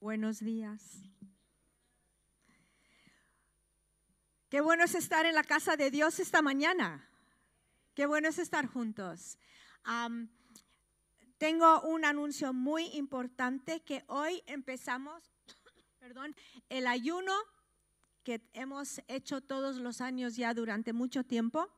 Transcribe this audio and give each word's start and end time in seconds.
Buenos 0.00 0.38
días. 0.38 1.02
Qué 4.48 4.60
bueno 4.60 4.84
es 4.84 4.94
estar 4.94 5.26
en 5.26 5.34
la 5.34 5.42
casa 5.42 5.76
de 5.76 5.90
Dios 5.90 6.20
esta 6.20 6.40
mañana. 6.40 7.08
Qué 7.94 8.06
bueno 8.06 8.28
es 8.28 8.38
estar 8.38 8.68
juntos. 8.68 9.38
tengo 11.36 11.80
un 11.80 12.04
anuncio 12.04 12.52
muy 12.52 12.84
importante 12.96 13.80
que 13.80 14.04
hoy 14.06 14.40
empezamos, 14.46 15.32
perdón, 15.98 16.36
el 16.68 16.86
ayuno 16.86 17.34
que 18.22 18.40
hemos 18.52 19.02
hecho 19.08 19.40
todos 19.40 19.78
los 19.78 20.00
años 20.00 20.36
ya 20.36 20.54
durante 20.54 20.92
mucho 20.92 21.24
tiempo. 21.24 21.68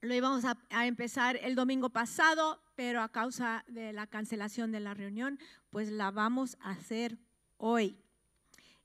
Lo 0.00 0.12
íbamos 0.12 0.44
a, 0.44 0.86
empezar 0.86 1.36
el 1.36 1.54
domingo 1.54 1.90
pasado, 1.90 2.60
pero 2.80 3.02
a 3.02 3.10
causa 3.10 3.62
de 3.68 3.92
la 3.92 4.06
cancelación 4.06 4.72
de 4.72 4.80
la 4.80 4.94
reunión, 4.94 5.38
pues 5.68 5.90
la 5.90 6.10
vamos 6.10 6.56
a 6.62 6.70
hacer 6.70 7.18
hoy. 7.58 7.98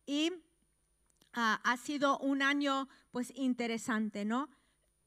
Y 0.06 0.34
ah, 1.32 1.62
ha 1.64 1.78
sido 1.78 2.18
un 2.18 2.42
año 2.42 2.90
pues 3.12 3.32
interesante, 3.38 4.26
¿no? 4.26 4.50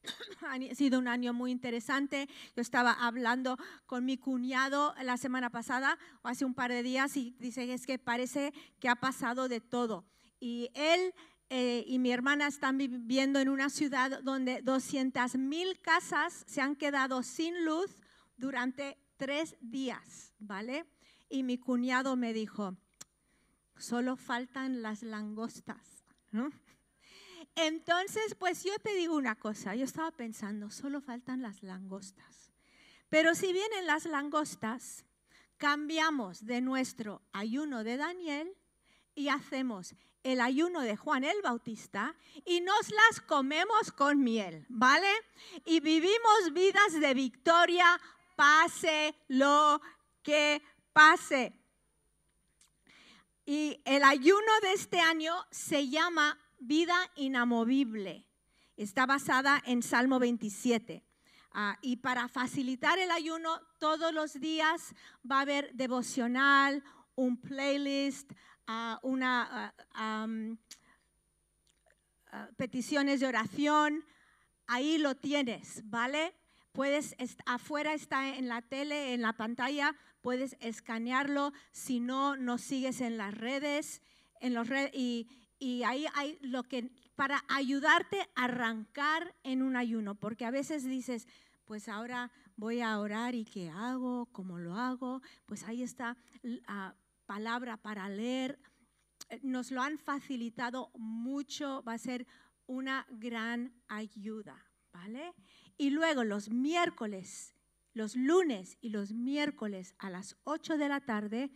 ha 0.40 0.74
sido 0.74 0.98
un 0.98 1.06
año 1.06 1.34
muy 1.34 1.50
interesante. 1.50 2.30
Yo 2.56 2.62
estaba 2.62 2.92
hablando 2.92 3.58
con 3.84 4.06
mi 4.06 4.16
cuñado 4.16 4.94
la 5.02 5.18
semana 5.18 5.50
pasada, 5.50 5.98
o 6.22 6.28
hace 6.28 6.46
un 6.46 6.54
par 6.54 6.72
de 6.72 6.82
días, 6.82 7.14
y 7.18 7.36
dice 7.38 7.70
es 7.70 7.84
que 7.84 7.98
parece 7.98 8.54
que 8.80 8.88
ha 8.88 8.96
pasado 8.96 9.48
de 9.48 9.60
todo. 9.60 10.06
Y 10.40 10.70
él 10.72 11.12
eh, 11.50 11.84
y 11.86 11.98
mi 11.98 12.10
hermana 12.10 12.46
están 12.46 12.78
viviendo 12.78 13.38
en 13.38 13.50
una 13.50 13.68
ciudad 13.68 14.22
donde 14.22 14.62
200 14.62 15.34
mil 15.34 15.78
casas 15.82 16.44
se 16.46 16.62
han 16.62 16.74
quedado 16.74 17.22
sin 17.22 17.66
luz 17.66 17.98
durante 18.38 18.96
tres 19.16 19.56
días, 19.60 20.32
¿vale? 20.38 20.86
Y 21.28 21.42
mi 21.42 21.58
cuñado 21.58 22.16
me 22.16 22.32
dijo, 22.32 22.76
solo 23.76 24.16
faltan 24.16 24.80
las 24.80 25.02
langostas, 25.02 26.04
¿no? 26.30 26.50
Entonces, 27.54 28.34
pues 28.36 28.64
yo 28.64 28.78
te 28.78 28.94
digo 28.94 29.16
una 29.16 29.34
cosa, 29.34 29.74
yo 29.74 29.84
estaba 29.84 30.12
pensando, 30.12 30.70
solo 30.70 31.00
faltan 31.00 31.42
las 31.42 31.62
langostas. 31.62 32.52
Pero 33.08 33.34
si 33.34 33.52
vienen 33.52 33.86
las 33.86 34.04
langostas, 34.06 35.04
cambiamos 35.56 36.46
de 36.46 36.60
nuestro 36.60 37.22
ayuno 37.32 37.82
de 37.82 37.96
Daniel 37.96 38.56
y 39.14 39.28
hacemos 39.28 39.96
el 40.22 40.40
ayuno 40.40 40.82
de 40.82 40.96
Juan 40.96 41.24
el 41.24 41.40
Bautista 41.42 42.14
y 42.44 42.60
nos 42.60 42.90
las 42.90 43.20
comemos 43.20 43.92
con 43.92 44.22
miel, 44.22 44.66
¿vale? 44.68 45.10
Y 45.64 45.80
vivimos 45.80 46.52
vidas 46.52 47.00
de 47.00 47.14
victoria, 47.14 48.00
pase 48.38 49.16
lo 49.26 49.80
que 50.22 50.62
pase. 50.92 51.52
Y 53.44 53.80
el 53.84 54.04
ayuno 54.04 54.52
de 54.62 54.74
este 54.74 55.00
año 55.00 55.34
se 55.50 55.88
llama 55.88 56.38
vida 56.60 56.96
inamovible. 57.16 58.24
Está 58.76 59.06
basada 59.06 59.60
en 59.66 59.82
Salmo 59.82 60.20
27. 60.20 61.02
Ah, 61.50 61.76
y 61.82 61.96
para 61.96 62.28
facilitar 62.28 63.00
el 63.00 63.10
ayuno, 63.10 63.60
todos 63.80 64.14
los 64.14 64.34
días 64.34 64.94
va 65.28 65.38
a 65.38 65.40
haber 65.40 65.74
devocional, 65.74 66.84
un 67.16 67.40
playlist, 67.40 68.30
una, 69.02 69.74
peticiones 72.56 73.18
de 73.18 73.26
oración, 73.26 74.04
ahí 74.68 74.98
lo 74.98 75.16
tienes, 75.16 75.82
¿vale? 75.88 76.37
Puedes, 76.78 77.16
afuera 77.44 77.92
está 77.92 78.36
en 78.36 78.46
la 78.46 78.62
tele, 78.62 79.12
en 79.12 79.22
la 79.22 79.32
pantalla, 79.32 79.96
puedes 80.20 80.56
escanearlo, 80.60 81.52
si 81.72 81.98
no, 81.98 82.36
nos 82.36 82.60
sigues 82.60 83.00
en 83.00 83.16
las 83.16 83.34
redes, 83.36 84.00
en 84.40 84.54
los 84.54 84.68
y, 84.92 85.26
y 85.58 85.82
ahí 85.82 86.06
hay 86.14 86.38
lo 86.40 86.62
que, 86.62 86.88
para 87.16 87.42
ayudarte 87.48 88.20
a 88.36 88.44
arrancar 88.44 89.34
en 89.42 89.62
un 89.62 89.74
ayuno, 89.74 90.14
porque 90.14 90.44
a 90.44 90.52
veces 90.52 90.84
dices, 90.84 91.26
pues 91.64 91.88
ahora 91.88 92.30
voy 92.54 92.80
a 92.80 92.96
orar 93.00 93.34
y 93.34 93.44
qué 93.44 93.70
hago, 93.70 94.26
cómo 94.26 94.60
lo 94.60 94.76
hago, 94.76 95.20
pues 95.46 95.64
ahí 95.64 95.82
está 95.82 96.16
palabra 97.26 97.76
para 97.76 98.08
leer, 98.08 98.56
nos 99.42 99.72
lo 99.72 99.82
han 99.82 99.98
facilitado 99.98 100.92
mucho, 100.94 101.82
va 101.82 101.94
a 101.94 101.98
ser 101.98 102.24
una 102.66 103.04
gran 103.10 103.74
ayuda, 103.88 104.67
Y 105.76 105.90
luego 105.90 106.24
los 106.24 106.50
miércoles, 106.50 107.54
los 107.92 108.16
lunes 108.16 108.76
y 108.80 108.90
los 108.90 109.12
miércoles 109.12 109.94
a 109.98 110.10
las 110.10 110.36
8 110.44 110.78
de 110.78 110.88
la 110.88 111.00
tarde 111.00 111.50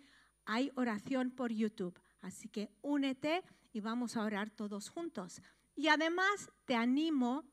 hay 0.44 0.70
oración 0.74 1.30
por 1.30 1.52
YouTube. 1.52 2.00
Así 2.20 2.48
que 2.48 2.70
únete 2.82 3.42
y 3.72 3.80
vamos 3.80 4.16
a 4.16 4.22
orar 4.22 4.50
todos 4.50 4.88
juntos. 4.88 5.42
Y 5.74 5.88
además 5.88 6.50
te 6.64 6.74
animo 6.74 7.44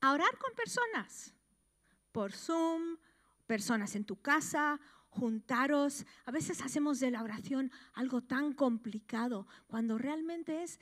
a 0.00 0.12
orar 0.12 0.36
con 0.38 0.54
personas, 0.54 1.32
por 2.12 2.32
Zoom, 2.32 2.98
personas 3.46 3.94
en 3.96 4.04
tu 4.04 4.20
casa 4.20 4.80
juntaros. 5.16 6.04
A 6.26 6.30
veces 6.30 6.60
hacemos 6.60 7.00
de 7.00 7.10
la 7.10 7.22
oración 7.22 7.72
algo 7.94 8.22
tan 8.22 8.52
complicado 8.52 9.46
cuando 9.66 9.98
realmente 9.98 10.62
es 10.62 10.78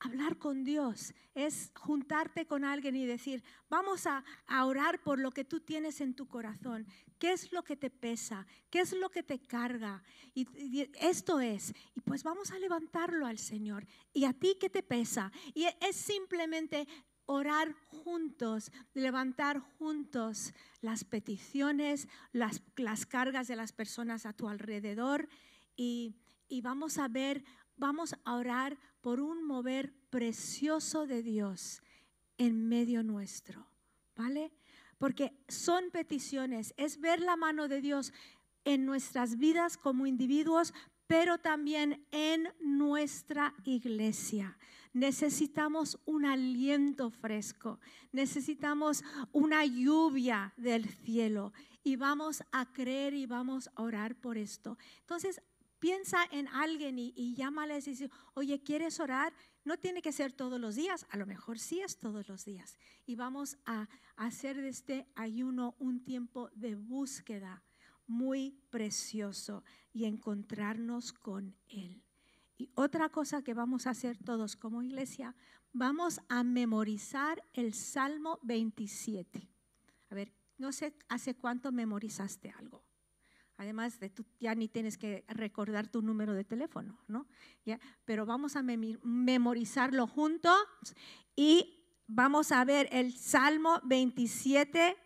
hablar 0.00 0.38
con 0.38 0.64
Dios, 0.64 1.14
es 1.34 1.70
juntarte 1.74 2.46
con 2.46 2.64
alguien 2.64 2.96
y 2.96 3.06
decir, 3.06 3.42
vamos 3.68 4.06
a, 4.06 4.24
orar 4.64 5.02
por 5.02 5.18
lo 5.18 5.30
que 5.30 5.44
tú 5.44 5.60
tienes 5.60 6.00
en 6.00 6.14
tu 6.14 6.26
corazón. 6.26 6.86
¿Qué 7.18 7.32
es 7.32 7.52
lo 7.52 7.62
que 7.62 7.76
te 7.76 7.90
pesa? 7.90 8.46
¿Qué 8.70 8.80
es 8.80 8.92
lo 8.92 9.10
que 9.10 9.22
te 9.22 9.38
carga? 9.38 10.02
Y, 10.34 10.46
y, 10.58 10.90
esto 11.00 11.40
es, 11.40 11.74
y 11.94 12.00
pues 12.00 12.22
vamos 12.22 12.52
a 12.52 12.58
levantarlo 12.58 13.26
al 13.26 13.38
Señor. 13.38 13.86
¿Y 14.12 14.24
a 14.24 14.32
ti 14.32 14.56
qué 14.60 14.68
te 14.70 14.82
pesa? 14.82 15.32
Y 15.54 15.66
es 15.80 15.96
simplemente 15.96 16.86
orar 17.26 17.74
juntos, 17.88 18.70
levantar 18.94 19.58
juntos 19.58 20.54
las 20.80 21.04
peticiones, 21.04 22.08
las, 22.32 22.62
las, 22.76 23.04
cargas 23.04 23.48
de 23.48 23.56
las 23.56 23.72
personas 23.72 24.26
a 24.26 24.32
tu 24.32 24.48
alrededor 24.48 25.28
y, 25.74 26.14
y 26.48 26.60
vamos 26.60 26.98
a 26.98 27.08
ver, 27.08 27.44
vamos 27.76 28.14
a 28.24 28.34
orar 28.36 28.78
por 29.06 29.20
un 29.20 29.44
mover 29.44 29.94
precioso 30.10 31.06
de 31.06 31.22
Dios 31.22 31.80
en 32.38 32.66
medio 32.68 33.04
nuestro, 33.04 33.64
¿vale? 34.16 34.52
Porque 34.98 35.32
son 35.46 35.92
peticiones, 35.92 36.74
es 36.76 36.98
ver 36.98 37.20
la 37.20 37.36
mano 37.36 37.68
de 37.68 37.80
Dios 37.80 38.12
en 38.64 38.84
nuestras 38.84 39.38
vidas 39.38 39.76
como 39.76 40.08
individuos, 40.08 40.74
pero 41.06 41.38
también 41.38 42.04
en 42.10 42.52
nuestra 42.58 43.54
iglesia. 43.62 44.58
Necesitamos 44.92 46.00
un 46.04 46.24
aliento 46.24 47.10
fresco, 47.10 47.78
necesitamos 48.10 49.04
una 49.30 49.64
lluvia 49.64 50.52
del 50.56 50.84
cielo 50.84 51.52
y 51.84 51.94
vamos 51.94 52.42
a 52.50 52.72
creer 52.72 53.14
y 53.14 53.26
vamos 53.26 53.70
a 53.76 53.82
orar 53.82 54.16
por 54.16 54.36
esto. 54.36 54.76
Entonces, 55.02 55.40
piensa 55.78 56.18
en 56.30 56.48
alguien 56.48 56.98
y, 56.98 57.12
y 57.16 57.34
llámales 57.34 57.86
y 57.86 57.90
dice, 57.90 58.10
oye, 58.34 58.62
¿quieres 58.62 59.00
orar? 59.00 59.32
No 59.64 59.78
tiene 59.78 60.02
que 60.02 60.12
ser 60.12 60.32
todos 60.32 60.60
los 60.60 60.76
días, 60.76 61.06
a 61.10 61.16
lo 61.16 61.26
mejor 61.26 61.58
sí 61.58 61.80
es 61.80 61.98
todos 61.98 62.28
los 62.28 62.44
días. 62.44 62.78
Y 63.04 63.16
vamos 63.16 63.58
a 63.66 63.88
hacer 64.16 64.60
de 64.60 64.68
este 64.68 65.06
ayuno 65.14 65.74
un 65.78 66.04
tiempo 66.04 66.50
de 66.54 66.74
búsqueda 66.74 67.62
muy 68.06 68.52
precioso 68.70 69.64
y 69.92 70.04
encontrarnos 70.04 71.12
con 71.12 71.56
Él. 71.68 72.02
Y 72.58 72.70
otra 72.74 73.08
cosa 73.08 73.42
que 73.42 73.54
vamos 73.54 73.86
a 73.86 73.90
hacer 73.90 74.16
todos 74.16 74.56
como 74.56 74.82
iglesia, 74.82 75.34
vamos 75.72 76.20
a 76.28 76.42
memorizar 76.42 77.42
el 77.52 77.74
Salmo 77.74 78.38
27. 78.42 79.50
A 80.10 80.14
ver, 80.14 80.32
no 80.56 80.72
sé 80.72 80.94
hace 81.08 81.34
cuánto 81.34 81.72
memorizaste 81.72 82.50
algo. 82.50 82.85
Además 83.58 83.98
de 84.00 84.10
tú 84.10 84.24
ya 84.38 84.54
ni 84.54 84.68
tienes 84.68 84.98
que 84.98 85.24
recordar 85.28 85.88
tu 85.88 86.02
número 86.02 86.34
de 86.34 86.44
teléfono, 86.44 86.98
¿no? 87.08 87.26
Pero 88.04 88.26
vamos 88.26 88.54
a 88.56 88.62
memorizarlo 88.62 90.06
juntos 90.06 90.56
y 91.34 91.84
vamos 92.06 92.52
a 92.52 92.64
ver 92.64 92.88
el 92.92 93.16
Salmo 93.16 93.80
27 93.84 94.96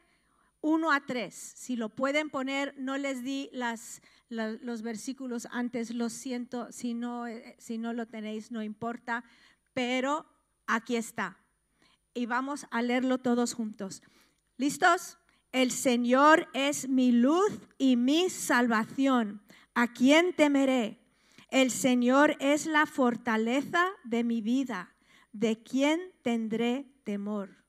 1 0.62 0.92
a 0.92 1.06
3. 1.06 1.34
Si 1.34 1.76
lo 1.76 1.88
pueden 1.88 2.30
poner, 2.30 2.74
no 2.76 2.98
les 2.98 3.24
di 3.24 3.48
las, 3.52 4.02
los 4.28 4.82
versículos 4.82 5.48
antes, 5.50 5.94
lo 5.94 6.10
siento, 6.10 6.70
si 6.70 6.94
no, 6.94 7.26
eh, 7.26 7.56
si 7.58 7.78
no 7.78 7.92
lo 7.92 8.06
tenéis, 8.06 8.50
no 8.50 8.62
importa, 8.62 9.24
pero 9.72 10.26
aquí 10.66 10.96
está. 10.96 11.38
Y 12.12 12.26
vamos 12.26 12.66
a 12.70 12.82
leerlo 12.82 13.18
todos 13.18 13.54
juntos. 13.54 14.02
¿Listos? 14.56 15.19
El 15.52 15.70
Señor 15.70 16.48
es 16.54 16.88
mi 16.88 17.12
luz 17.12 17.52
y 17.78 17.96
mi 17.96 18.30
salvación. 18.30 19.42
¿A 19.74 19.92
quién 19.92 20.34
temeré? 20.34 20.98
El 21.50 21.70
Señor 21.70 22.36
es 22.40 22.66
la 22.66 22.86
fortaleza 22.86 23.88
de 24.04 24.24
mi 24.24 24.40
vida. 24.40 24.94
¿De 25.32 25.62
quién 25.62 26.00
tendré 26.22 26.86
temor? 27.04 27.60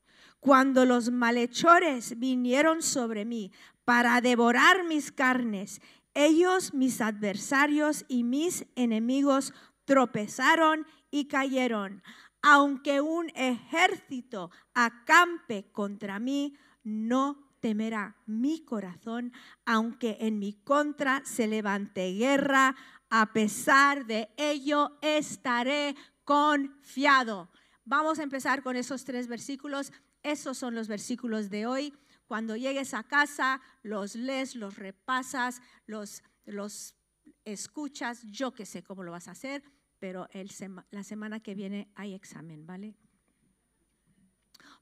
cuando 0.42 0.84
los 0.84 1.12
malhechores 1.12 2.18
vinieron 2.18 2.82
sobre 2.82 3.24
mí 3.24 3.52
para 3.84 4.20
devorar 4.20 4.84
mis 4.84 5.12
carnes, 5.12 5.80
Ellos, 6.14 6.74
mis 6.74 7.00
adversarios 7.00 8.04
y 8.08 8.24
mis 8.24 8.66
enemigos, 8.74 9.54
tropezaron 9.84 10.84
y 11.12 11.26
cayeron. 11.26 12.02
Aunque 12.42 13.00
un 13.00 13.30
ejército 13.36 14.50
acampe 14.74 15.70
contra 15.70 16.18
mí, 16.18 16.54
no 16.82 17.38
temerá 17.62 18.16
mi 18.26 18.64
corazón, 18.64 19.32
aunque 19.64 20.18
en 20.20 20.40
mi 20.40 20.52
contra 20.52 21.24
se 21.24 21.46
levante 21.46 22.12
guerra, 22.12 22.74
a 23.08 23.32
pesar 23.32 24.04
de 24.04 24.28
ello 24.36 24.98
estaré 25.00 25.94
confiado. 26.24 27.50
Vamos 27.84 28.18
a 28.18 28.24
empezar 28.24 28.64
con 28.64 28.74
esos 28.74 29.04
tres 29.04 29.28
versículos. 29.28 29.92
Esos 30.24 30.58
son 30.58 30.74
los 30.74 30.88
versículos 30.88 31.50
de 31.50 31.66
hoy. 31.66 31.94
Cuando 32.26 32.56
llegues 32.56 32.94
a 32.94 33.04
casa, 33.04 33.60
los 33.82 34.16
lees, 34.16 34.56
los 34.56 34.76
repasas, 34.76 35.62
los, 35.86 36.24
los 36.44 36.96
escuchas. 37.44 38.22
Yo 38.24 38.52
que 38.52 38.66
sé 38.66 38.82
cómo 38.82 39.04
lo 39.04 39.12
vas 39.12 39.28
a 39.28 39.32
hacer, 39.32 39.62
pero 40.00 40.28
el 40.32 40.50
la 40.90 41.04
semana 41.04 41.38
que 41.38 41.54
viene 41.54 41.92
hay 41.94 42.14
examen, 42.14 42.66
¿vale? 42.66 42.96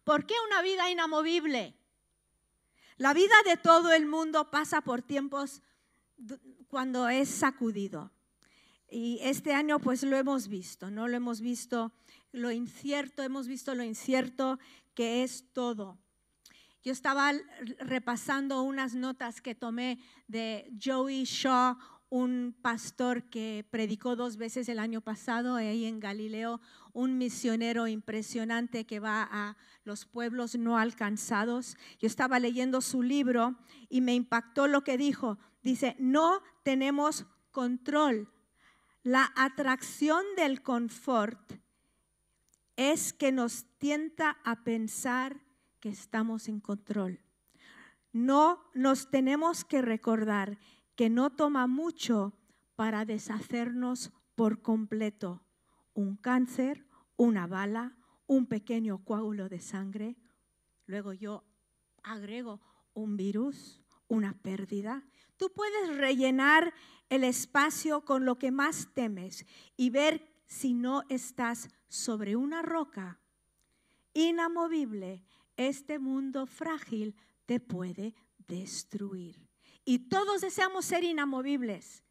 ¿Por 0.02 0.24
qué 0.24 0.34
una 0.46 0.62
vida 0.62 0.88
inamovible? 0.88 1.79
La 3.00 3.14
vida 3.14 3.32
de 3.46 3.56
todo 3.56 3.94
el 3.94 4.04
mundo 4.04 4.50
pasa 4.50 4.82
por 4.82 5.00
tiempos 5.00 5.62
cuando 6.68 7.08
es 7.08 7.30
sacudido. 7.30 8.12
Y 8.90 9.18
este 9.22 9.54
año 9.54 9.78
pues 9.78 10.02
lo 10.02 10.18
hemos 10.18 10.48
visto, 10.48 10.90
¿no? 10.90 11.08
Lo 11.08 11.16
hemos 11.16 11.40
visto 11.40 11.92
lo 12.30 12.50
incierto, 12.50 13.22
hemos 13.22 13.48
visto 13.48 13.74
lo 13.74 13.84
incierto 13.84 14.58
que 14.92 15.22
es 15.22 15.50
todo. 15.54 15.96
Yo 16.82 16.92
estaba 16.92 17.32
repasando 17.78 18.62
unas 18.64 18.94
notas 18.94 19.40
que 19.40 19.54
tomé 19.54 19.98
de 20.28 20.70
Joey 20.78 21.24
Shaw, 21.24 21.78
un 22.10 22.54
pastor 22.60 23.30
que 23.30 23.64
predicó 23.70 24.14
dos 24.14 24.36
veces 24.36 24.68
el 24.68 24.78
año 24.78 25.00
pasado 25.00 25.54
ahí 25.54 25.86
en 25.86 26.00
Galileo, 26.00 26.60
un 26.92 27.18
misionero 27.18 27.86
impresionante 27.88 28.86
que 28.86 29.00
va 29.00 29.28
a 29.30 29.56
los 29.84 30.06
pueblos 30.06 30.56
no 30.56 30.78
alcanzados. 30.78 31.76
Yo 31.98 32.06
estaba 32.06 32.38
leyendo 32.38 32.80
su 32.80 33.02
libro 33.02 33.56
y 33.88 34.00
me 34.00 34.14
impactó 34.14 34.66
lo 34.66 34.82
que 34.82 34.96
dijo. 34.96 35.38
Dice, 35.62 35.96
no 35.98 36.42
tenemos 36.62 37.26
control. 37.50 38.32
La 39.02 39.32
atracción 39.36 40.22
del 40.36 40.62
confort 40.62 41.52
es 42.76 43.12
que 43.12 43.32
nos 43.32 43.66
tienta 43.78 44.38
a 44.44 44.64
pensar 44.64 45.40
que 45.80 45.88
estamos 45.88 46.48
en 46.48 46.60
control. 46.60 47.20
No 48.12 48.60
nos 48.74 49.10
tenemos 49.10 49.64
que 49.64 49.82
recordar 49.82 50.58
que 50.96 51.08
no 51.08 51.30
toma 51.30 51.66
mucho 51.66 52.34
para 52.76 53.04
deshacernos 53.04 54.12
por 54.34 54.62
completo. 54.62 55.42
Un 56.00 56.16
cáncer, 56.16 56.86
una 57.18 57.46
bala, 57.46 57.94
un 58.26 58.46
pequeño 58.46 59.04
coágulo 59.04 59.50
de 59.50 59.60
sangre. 59.60 60.16
Luego 60.86 61.12
yo 61.12 61.44
agrego 62.02 62.58
un 62.94 63.18
virus, 63.18 63.82
una 64.08 64.32
pérdida. 64.32 65.04
Tú 65.36 65.52
puedes 65.52 65.98
rellenar 65.98 66.72
el 67.10 67.22
espacio 67.22 68.06
con 68.06 68.24
lo 68.24 68.38
que 68.38 68.50
más 68.50 68.88
temes 68.94 69.44
y 69.76 69.90
ver 69.90 70.26
si 70.46 70.72
no 70.72 71.02
estás 71.10 71.68
sobre 71.88 72.34
una 72.34 72.62
roca 72.62 73.20
inamovible, 74.14 75.22
este 75.58 75.98
mundo 75.98 76.46
frágil 76.46 77.14
te 77.44 77.60
puede 77.60 78.14
destruir. 78.48 79.46
Y 79.84 80.08
todos 80.08 80.40
deseamos 80.40 80.86
ser 80.86 81.04
inamovibles. 81.04 82.04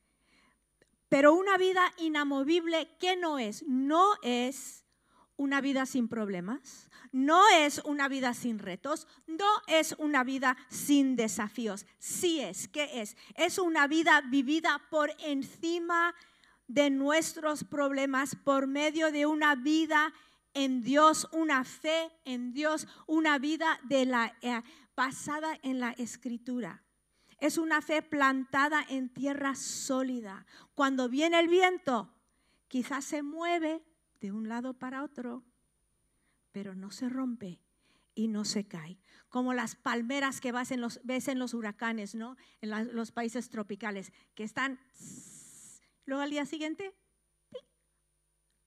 Pero 1.10 1.34
una 1.34 1.58
vida 1.58 1.92
inamovible, 1.98 2.96
¿qué 3.00 3.16
no 3.16 3.40
es? 3.40 3.64
No 3.68 4.14
es 4.22 4.86
una 5.36 5.62
vida 5.62 5.86
sin 5.86 6.08
problemas, 6.08 6.90
no 7.12 7.48
es 7.50 7.82
una 7.86 8.08
vida 8.08 8.34
sin 8.34 8.60
retos, 8.60 9.08
no 9.26 9.50
es 9.68 9.96
una 9.98 10.24
vida 10.24 10.58
sin 10.70 11.16
desafíos. 11.16 11.86
Sí 11.98 12.42
es, 12.42 12.68
¿qué 12.68 13.02
es? 13.02 13.18
Es 13.36 13.58
una 13.58 13.88
vida 13.88 14.22
vivida 14.22 14.82
por 14.92 15.12
encima 15.20 16.14
de 16.68 16.90
nuestros 16.90 17.64
problemas 17.64 18.36
por 18.36 18.68
medio 18.68 19.12
de 19.12 19.26
una 19.26 19.56
vida 19.56 20.14
en 20.54 20.84
Dios, 20.84 21.28
una 21.32 21.64
fe 21.64 22.12
en 22.26 22.54
Dios, 22.54 22.88
una 23.08 23.40
vida 23.40 23.80
de 23.86 24.06
la, 24.06 24.36
eh, 24.42 24.62
basada 24.96 25.58
en 25.64 25.80
la 25.80 25.92
escritura. 25.92 26.84
Es 27.40 27.58
una 27.58 27.82
fe 27.82 28.02
plantada 28.02 28.86
en 28.90 29.10
tierra 29.10 29.56
sólida. 29.56 30.46
Cuando 30.76 31.10
viene 31.10 31.40
el 31.40 31.48
viento, 31.48 32.14
quizás 32.68 33.06
se 33.06 33.24
mueve 33.24 33.84
de 34.20 34.32
un 34.32 34.50
lado 34.50 34.74
para 34.74 35.04
otro, 35.04 35.44
pero 36.52 36.76
no 36.76 36.92
se 36.92 37.10
rompe 37.10 37.62
y 38.16 38.28
no 38.28 38.46
se 38.46 38.68
cae. 38.68 39.00
Como 39.30 39.54
las 39.54 39.76
palmeras 39.76 40.42
que 40.42 40.52
ves 40.52 41.28
en 41.28 41.40
los 41.40 41.54
huracanes, 41.54 42.16
¿no? 42.16 42.36
En 42.62 42.96
los 42.96 43.12
países 43.12 43.50
tropicales, 43.50 44.12
que 44.36 44.44
están 44.44 44.80
Luego 46.10 46.24
al 46.24 46.32
día 46.32 46.48
siguiente, 46.48 46.92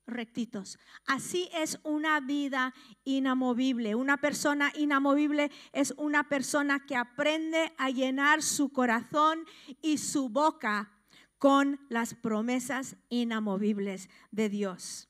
rectitos. 0.07 0.79
Así 1.07 1.49
es 1.55 1.79
una 1.83 2.21
vida 2.21 2.75
inamovible. 3.05 3.95
Una 3.95 4.19
persona 4.19 4.73
inamovible 4.77 5.51
es 5.73 5.95
una 5.97 6.29
persona 6.29 6.85
que 6.87 6.97
aprende 6.97 7.73
a 7.79 7.91
llenar 7.91 8.43
su 8.43 8.71
corazón 8.71 9.45
y 9.81 9.99
su 9.99 10.29
boca 10.29 10.93
con 11.39 11.81
las 11.89 12.15
promesas 12.15 12.97
inamovibles 13.09 14.09
de 14.31 14.49
Dios. 14.49 15.09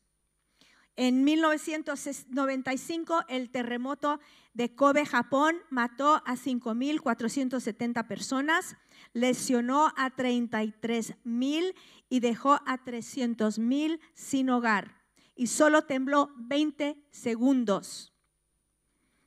En 0.97 1.25
1995, 1.25 3.25
el 3.29 3.50
terremoto 3.50 4.21
de 4.53 4.75
Kobe, 4.75 5.06
Japón, 5.06 5.56
mató 5.71 6.23
a 6.27 6.37
5.470 6.37 8.06
personas, 8.06 8.77
lesionó 9.15 9.87
a 9.97 10.15
33.000 10.15 11.75
y 12.12 12.20
dejó 12.20 12.61
a 12.67 12.76
300.000 12.85 13.99
sin 14.12 14.50
hogar. 14.50 15.00
Y 15.35 15.47
solo 15.47 15.87
tembló 15.87 16.31
20 16.37 17.03
segundos. 17.11 18.12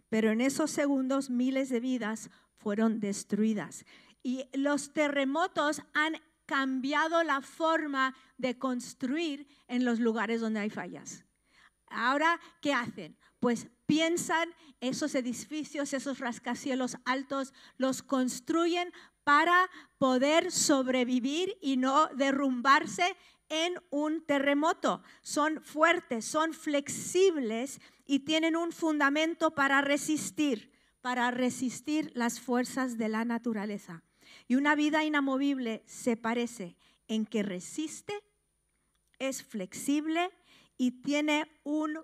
Pero 0.08 0.30
en 0.30 0.40
esos 0.40 0.70
segundos 0.70 1.32
miles 1.32 1.70
de 1.70 1.80
vidas 1.80 2.30
fueron 2.58 3.00
destruidas. 3.00 3.86
Y 4.22 4.44
los 4.54 4.94
terremotos 4.94 5.82
han 5.96 6.22
cambiado 6.46 7.24
la 7.24 7.42
forma 7.42 8.16
de 8.38 8.60
construir 8.60 9.48
en 9.68 9.84
los 9.84 10.00
lugares 10.00 10.40
donde 10.40 10.60
hay 10.60 10.70
fallas. 10.70 11.26
Ahora, 11.88 12.40
¿qué 12.62 12.72
hacen? 12.72 13.18
Pues 13.40 13.68
piensan 13.88 14.48
esos 14.80 15.16
edificios, 15.16 15.92
esos 15.94 16.20
rascacielos 16.20 16.98
altos, 17.04 17.52
los 17.78 18.04
construyen 18.04 18.94
para 19.26 19.70
poder 19.98 20.52
sobrevivir 20.52 21.58
y 21.60 21.76
no 21.78 22.08
derrumbarse 22.16 23.18
en 23.50 23.74
un 23.90 24.24
terremoto. 24.24 25.02
Son 25.22 25.62
fuertes, 25.62 26.26
son 26.26 26.54
flexibles 26.54 27.82
y 28.06 28.20
tienen 28.20 28.56
un 28.56 28.72
fundamento 28.72 29.56
para 29.56 29.82
resistir, 29.82 30.72
para 31.02 31.32
resistir 31.32 32.12
las 32.14 32.40
fuerzas 32.40 32.98
de 32.98 33.10
la 33.10 33.26
naturaleza. 33.26 34.04
Y 34.48 34.56
una 34.56 34.76
vida 34.76 35.04
inamovible 35.04 35.84
se 35.88 36.18
parece 36.18 36.78
en 37.08 37.26
que 37.26 37.42
resiste, 37.42 38.14
es 39.18 39.44
flexible 39.44 40.30
y 40.78 41.02
tiene 41.02 41.50
un 41.64 42.00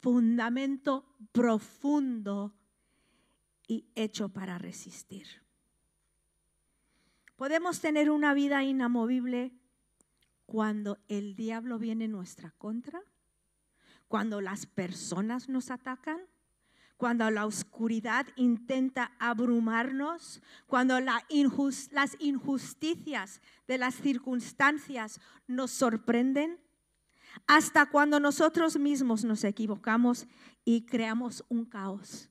fundamento 0.00 1.06
profundo 1.30 2.52
y 3.68 3.86
hecho 3.94 4.28
para 4.28 4.58
resistir. 4.58 5.47
Podemos 7.38 7.80
tener 7.80 8.10
una 8.10 8.34
vida 8.34 8.64
inamovible 8.64 9.52
cuando 10.44 10.98
el 11.06 11.36
diablo 11.36 11.78
viene 11.78 12.06
en 12.06 12.10
nuestra 12.10 12.50
contra, 12.58 13.00
cuando 14.08 14.40
las 14.40 14.66
personas 14.66 15.48
nos 15.48 15.70
atacan, 15.70 16.18
cuando 16.96 17.30
la 17.30 17.46
oscuridad 17.46 18.26
intenta 18.34 19.12
abrumarnos, 19.20 20.42
cuando 20.66 20.98
las 20.98 22.16
injusticias 22.18 23.40
de 23.68 23.78
las 23.78 23.94
circunstancias 23.94 25.20
nos 25.46 25.70
sorprenden, 25.70 26.58
hasta 27.46 27.86
cuando 27.86 28.18
nosotros 28.18 28.80
mismos 28.80 29.24
nos 29.24 29.44
equivocamos 29.44 30.26
y 30.64 30.86
creamos 30.86 31.44
un 31.48 31.66
caos. 31.66 32.30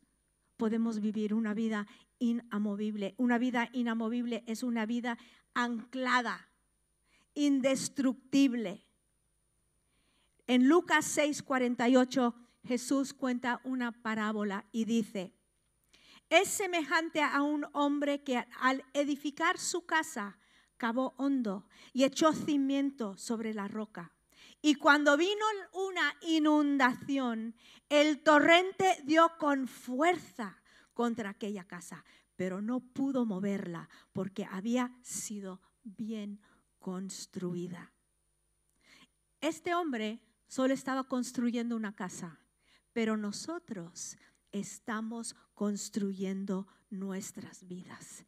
Podemos 0.58 1.00
vivir 1.00 1.34
una 1.34 1.54
vida 1.54 1.88
inamovible. 2.20 3.16
Una 3.18 3.38
vida 3.38 3.70
inamovible 3.74 4.44
es 4.48 4.64
una 4.64 4.86
vida 4.86 5.18
anclada, 5.54 6.50
indestructible. 7.34 8.84
En 10.48 10.68
Lucas 10.68 11.18
6:48 11.18 12.34
Jesús 12.64 13.14
cuenta 13.14 13.62
una 13.64 13.92
parábola 13.92 14.66
y 14.72 14.86
dice, 14.86 15.34
es 16.30 16.50
semejante 16.50 17.22
a 17.22 17.42
un 17.42 17.66
hombre 17.72 18.22
que 18.22 18.46
al 18.60 18.84
edificar 18.94 19.58
su 19.58 19.86
casa 19.86 20.38
cavó 20.76 21.14
hondo 21.18 21.66
y 21.94 22.04
echó 22.04 22.34
cimiento 22.34 23.18
sobre 23.18 23.54
la 23.54 23.68
roca. 23.68 24.12
Y 24.62 24.76
cuando 24.76 25.16
vino 25.16 25.46
una 25.72 26.14
inundación, 26.22 27.56
el 27.90 28.22
torrente 28.24 29.02
dio 29.06 29.32
con 29.38 29.68
fuerza 29.68 30.62
contra 30.98 31.30
aquella 31.30 31.64
casa, 31.64 32.04
pero 32.36 32.60
no 32.60 32.80
pudo 32.80 33.24
moverla 33.24 33.88
porque 34.14 34.46
había 34.46 34.98
sido 35.04 35.62
bien 35.84 36.42
construida. 36.80 37.94
Este 39.40 39.76
hombre 39.76 40.20
solo 40.48 40.74
estaba 40.74 41.04
construyendo 41.04 41.76
una 41.76 41.96
casa, 41.96 42.40
pero 42.94 43.16
nosotros 43.16 44.18
estamos 44.52 45.36
construyendo 45.54 46.66
nuestras 46.90 47.68
vidas. 47.68 48.26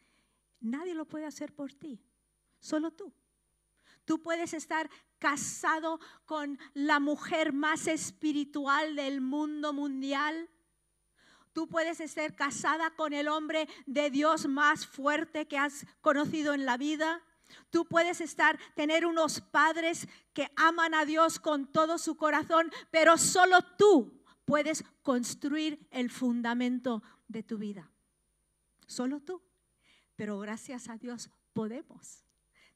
Nadie 0.59 0.93
lo 0.93 1.05
puede 1.05 1.25
hacer 1.25 1.55
por 1.55 1.73
ti, 1.73 1.99
solo 2.59 2.91
tú. 2.91 3.11
Tú 4.05 4.21
puedes 4.21 4.53
estar 4.53 4.91
casado 5.17 5.99
con 6.25 6.59
la 6.75 6.99
mujer 6.99 7.51
más 7.51 7.87
espiritual 7.87 8.95
del 8.95 9.21
mundo 9.21 9.73
mundial. 9.73 10.51
Tú 11.59 11.67
puedes 11.67 11.99
estar 11.99 12.33
casada 12.37 12.89
con 12.91 13.11
el 13.11 13.27
hombre 13.27 13.67
de 13.85 14.09
Dios 14.09 14.47
más 14.47 14.87
fuerte 14.87 15.45
que 15.45 15.57
has 15.57 15.85
conocido 15.99 16.53
en 16.53 16.65
la 16.65 16.77
vida. 16.77 17.21
Tú 17.69 17.83
puedes 17.83 18.21
estar, 18.21 18.57
tener 18.75 19.05
unos 19.05 19.41
padres 19.41 20.07
que 20.31 20.49
aman 20.55 20.93
a 20.93 21.03
Dios 21.03 21.37
con 21.37 21.69
todo 21.69 21.97
su 21.97 22.15
corazón, 22.15 22.71
pero 22.91 23.17
solo 23.17 23.61
tú 23.77 24.23
puedes 24.45 24.85
construir 25.03 25.85
el 25.91 26.09
fundamento 26.09 27.03
de 27.27 27.43
tu 27.43 27.57
vida. 27.57 27.91
Solo 28.87 29.19
tú. 29.19 29.41
Pero 30.15 30.39
gracias 30.39 30.87
a 30.87 30.95
Dios 30.95 31.29
podemos 31.51 32.23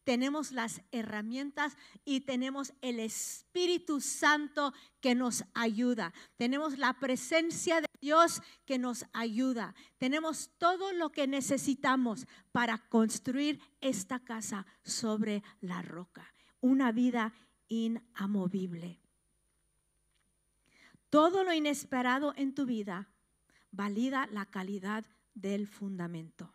tenemos 0.03 0.51
las 0.51 0.81
herramientas 0.91 1.77
y 2.05 2.21
tenemos 2.21 2.73
el 2.81 2.99
Espíritu 2.99 4.01
Santo 4.01 4.73
que 4.99 5.15
nos 5.15 5.43
ayuda. 5.53 6.13
Tenemos 6.37 6.77
la 6.77 6.93
presencia 6.99 7.81
de 7.81 7.87
Dios 8.01 8.41
que 8.65 8.77
nos 8.77 9.05
ayuda. 9.13 9.75
Tenemos 9.97 10.51
todo 10.57 10.91
lo 10.93 11.11
que 11.11 11.27
necesitamos 11.27 12.27
para 12.51 12.77
construir 12.89 13.59
esta 13.81 14.19
casa 14.19 14.65
sobre 14.83 15.43
la 15.61 15.81
roca. 15.81 16.33
Una 16.59 16.91
vida 16.91 17.33
inamovible. 17.67 18.99
Todo 21.09 21.43
lo 21.43 21.53
inesperado 21.53 22.33
en 22.35 22.53
tu 22.55 22.65
vida 22.65 23.09
valida 23.71 24.27
la 24.31 24.45
calidad 24.45 25.05
del 25.33 25.67
fundamento. 25.67 26.53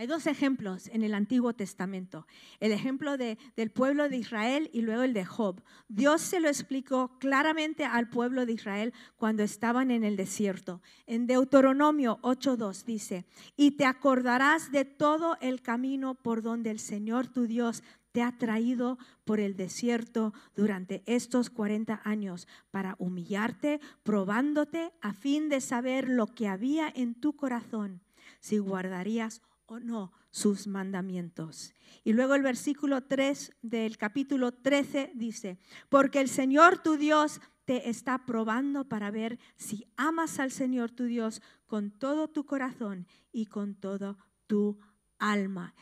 Hay 0.00 0.06
dos 0.06 0.26
ejemplos 0.26 0.88
en 0.94 1.02
el 1.02 1.12
Antiguo 1.12 1.52
Testamento. 1.52 2.26
El 2.58 2.72
ejemplo 2.72 3.18
del 3.18 3.70
pueblo 3.70 4.08
de 4.08 4.16
Israel 4.16 4.70
y 4.72 4.80
luego 4.80 5.02
el 5.02 5.12
de 5.12 5.26
Job. 5.26 5.62
Dios 5.90 6.22
se 6.22 6.40
lo 6.40 6.48
explicó 6.48 7.18
claramente 7.18 7.84
al 7.84 8.08
pueblo 8.08 8.46
de 8.46 8.54
Israel 8.54 8.94
cuando 9.18 9.42
estaban 9.42 9.90
en 9.90 10.02
el 10.02 10.16
desierto. 10.16 10.80
En 11.06 11.26
Deuteronomio 11.26 12.18
8.2 12.22 12.84
dice, 12.86 13.26
y 13.58 13.72
te 13.72 13.84
acordarás 13.84 14.72
de 14.72 14.86
todo 14.86 15.36
el 15.42 15.60
camino 15.60 16.14
por 16.14 16.40
donde 16.40 16.70
el 16.70 16.78
Señor 16.78 17.28
tu 17.28 17.46
Dios 17.46 17.82
te 18.12 18.22
ha 18.22 18.38
traído 18.38 18.96
por 19.26 19.38
el 19.38 19.54
desierto 19.54 20.32
durante 20.56 21.02
estos 21.04 21.50
40 21.50 22.00
años 22.04 22.48
para 22.70 22.96
humillarte, 22.98 23.82
probándote 24.02 24.92
a 25.02 25.12
fin 25.12 25.50
de 25.50 25.60
saber 25.60 26.08
lo 26.08 26.26
que 26.26 26.48
había 26.48 26.88
en 26.88 27.14
tu 27.14 27.36
corazón, 27.36 28.00
si 28.40 28.56
guardarías 28.56 29.42
o 29.70 29.78
no 29.78 30.12
sus 30.30 30.66
mandamientos. 30.66 31.72
Y 32.02 32.12
luego 32.12 32.34
el 32.34 32.42
versículo 32.42 33.04
3 33.04 33.52
del 33.62 33.98
capítulo 33.98 34.50
13 34.52 35.12
dice, 35.14 35.58
porque 35.88 36.20
el 36.20 36.28
Señor 36.28 36.78
tu 36.78 36.96
Dios 36.96 37.40
te 37.66 37.88
está 37.88 38.26
probando 38.26 38.88
para 38.88 39.12
ver 39.12 39.38
si 39.54 39.86
amas 39.96 40.40
al 40.40 40.50
Señor 40.50 40.90
tu 40.90 41.04
Dios 41.04 41.40
con 41.66 41.92
todo 41.92 42.26
tu 42.26 42.44
corazón 42.46 43.06
y 43.30 43.46
con 43.46 43.76
todo 43.76 44.18
tu 44.48 44.80
alma. 45.20 45.72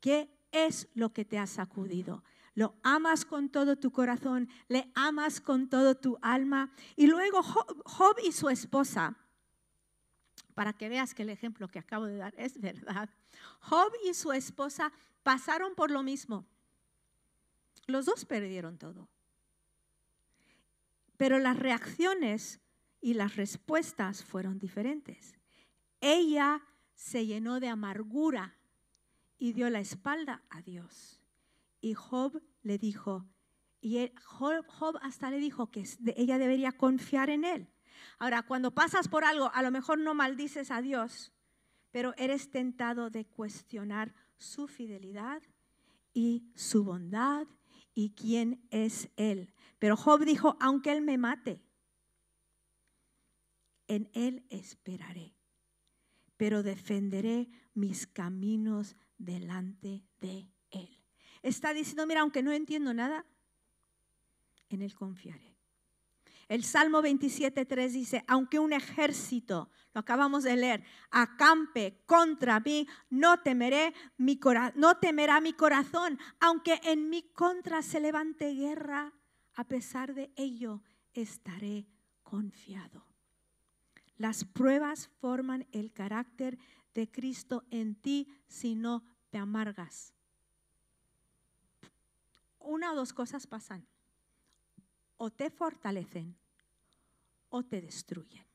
¿Qué 0.00 0.34
es 0.50 0.88
lo 0.94 1.12
que 1.12 1.26
te 1.26 1.38
ha 1.38 1.46
sacudido? 1.46 2.24
Lo 2.54 2.74
amas 2.82 3.26
con 3.26 3.50
todo 3.50 3.76
tu 3.76 3.92
corazón, 3.92 4.48
le 4.68 4.90
amas 4.94 5.42
con 5.42 5.68
todo 5.68 5.94
tu 5.94 6.16
alma. 6.22 6.72
Y 6.96 7.06
luego 7.06 7.42
Job 7.42 8.16
y 8.24 8.32
su 8.32 8.48
esposa 8.48 9.18
para 10.60 10.74
que 10.74 10.90
veas 10.90 11.14
que 11.14 11.22
el 11.22 11.30
ejemplo 11.30 11.68
que 11.68 11.78
acabo 11.78 12.04
de 12.04 12.18
dar 12.18 12.34
es 12.36 12.60
verdad. 12.60 13.08
Job 13.60 13.90
y 14.04 14.12
su 14.12 14.30
esposa 14.30 14.92
pasaron 15.22 15.74
por 15.74 15.90
lo 15.90 16.02
mismo. 16.02 16.44
Los 17.86 18.04
dos 18.04 18.26
perdieron 18.26 18.76
todo. 18.76 19.08
Pero 21.16 21.38
las 21.38 21.58
reacciones 21.58 22.60
y 23.00 23.14
las 23.14 23.36
respuestas 23.36 24.22
fueron 24.22 24.58
diferentes. 24.58 25.32
Ella 26.02 26.62
se 26.94 27.24
llenó 27.24 27.58
de 27.58 27.68
amargura 27.68 28.54
y 29.38 29.54
dio 29.54 29.70
la 29.70 29.80
espalda 29.80 30.42
a 30.50 30.60
Dios. 30.60 31.22
Y 31.80 31.94
Job 31.94 32.42
le 32.62 32.76
dijo, 32.76 33.26
y 33.80 34.12
Job, 34.24 34.66
Job 34.66 34.98
hasta 35.00 35.30
le 35.30 35.38
dijo 35.38 35.70
que 35.70 35.88
ella 36.16 36.36
debería 36.36 36.72
confiar 36.72 37.30
en 37.30 37.46
él. 37.46 37.66
Ahora, 38.18 38.42
cuando 38.42 38.72
pasas 38.72 39.08
por 39.08 39.24
algo, 39.24 39.50
a 39.54 39.62
lo 39.62 39.70
mejor 39.70 39.98
no 39.98 40.14
maldices 40.14 40.70
a 40.70 40.82
Dios, 40.82 41.32
pero 41.90 42.14
eres 42.16 42.50
tentado 42.50 43.10
de 43.10 43.26
cuestionar 43.26 44.14
su 44.36 44.68
fidelidad 44.68 45.42
y 46.12 46.50
su 46.54 46.84
bondad 46.84 47.46
y 47.94 48.10
quién 48.10 48.66
es 48.70 49.08
Él. 49.16 49.52
Pero 49.78 49.96
Job 49.96 50.24
dijo, 50.24 50.56
aunque 50.60 50.92
Él 50.92 51.02
me 51.02 51.18
mate, 51.18 51.62
en 53.88 54.08
Él 54.14 54.46
esperaré, 54.50 55.34
pero 56.36 56.62
defenderé 56.62 57.48
mis 57.74 58.06
caminos 58.06 58.96
delante 59.18 60.04
de 60.20 60.48
Él. 60.70 61.00
Está 61.42 61.74
diciendo, 61.74 62.06
mira, 62.06 62.20
aunque 62.20 62.42
no 62.42 62.52
entiendo 62.52 62.94
nada, 62.94 63.26
en 64.68 64.82
Él 64.82 64.94
confiaré. 64.94 65.49
El 66.50 66.64
Salmo 66.64 67.00
27.3 67.00 67.90
dice, 67.92 68.24
aunque 68.26 68.58
un 68.58 68.72
ejército, 68.72 69.70
lo 69.94 70.00
acabamos 70.00 70.42
de 70.42 70.56
leer, 70.56 70.82
acampe 71.12 72.02
contra 72.06 72.58
mí, 72.58 72.88
no, 73.08 73.38
temeré 73.38 73.94
mi 74.16 74.40
no 74.74 74.96
temerá 74.96 75.40
mi 75.40 75.52
corazón, 75.52 76.18
aunque 76.40 76.80
en 76.82 77.08
mi 77.08 77.22
contra 77.22 77.82
se 77.82 78.00
levante 78.00 78.52
guerra, 78.52 79.12
a 79.54 79.62
pesar 79.62 80.12
de 80.12 80.32
ello 80.34 80.82
estaré 81.14 81.86
confiado. 82.24 83.06
Las 84.16 84.44
pruebas 84.44 85.08
forman 85.20 85.68
el 85.70 85.92
carácter 85.92 86.58
de 86.94 87.08
Cristo 87.08 87.62
en 87.70 87.94
ti 87.94 88.26
si 88.48 88.74
no 88.74 89.04
te 89.30 89.38
amargas. 89.38 90.14
Una 92.58 92.90
o 92.90 92.96
dos 92.96 93.12
cosas 93.12 93.46
pasan. 93.46 93.86
O 95.22 95.28
te 95.30 95.50
fortalecen 95.50 96.34
o 97.50 97.62
te 97.62 97.82
destruyen. 97.82 98.46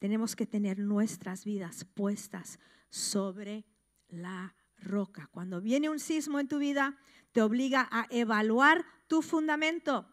Tenemos 0.00 0.34
que 0.34 0.44
tener 0.44 0.80
nuestras 0.80 1.44
vidas 1.44 1.84
puestas 1.84 2.58
sobre 2.90 3.64
la 4.08 4.52
roca. 4.78 5.28
Cuando 5.30 5.60
viene 5.60 5.88
un 5.88 6.00
sismo 6.00 6.40
en 6.40 6.48
tu 6.48 6.58
vida, 6.58 6.98
te 7.30 7.40
obliga 7.40 7.88
a 7.92 8.08
evaluar 8.10 8.84
tu 9.06 9.22
fundamento. 9.22 10.08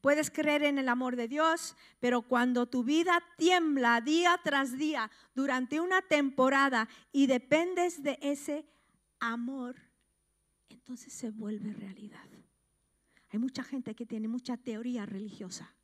Puedes 0.00 0.30
creer 0.30 0.62
en 0.62 0.78
el 0.78 0.88
amor 0.88 1.16
de 1.16 1.26
Dios, 1.26 1.76
pero 1.98 2.22
cuando 2.22 2.68
tu 2.68 2.84
vida 2.84 3.20
tiembla 3.36 4.00
día 4.00 4.38
tras 4.44 4.78
día 4.78 5.10
durante 5.34 5.80
una 5.80 6.02
temporada 6.02 6.88
y 7.10 7.26
dependes 7.26 8.04
de 8.04 8.16
ese 8.22 8.64
amor, 9.18 9.74
entonces 10.68 11.12
se 11.12 11.32
vuelve 11.32 11.72
realidad. 11.72 12.29
Hay 13.30 13.38
mucha 13.38 13.62
gente 13.62 13.94
que 13.94 14.06
tiene 14.06 14.28
mucha 14.28 14.56
teoría 14.56 15.06
religiosa 15.06 15.74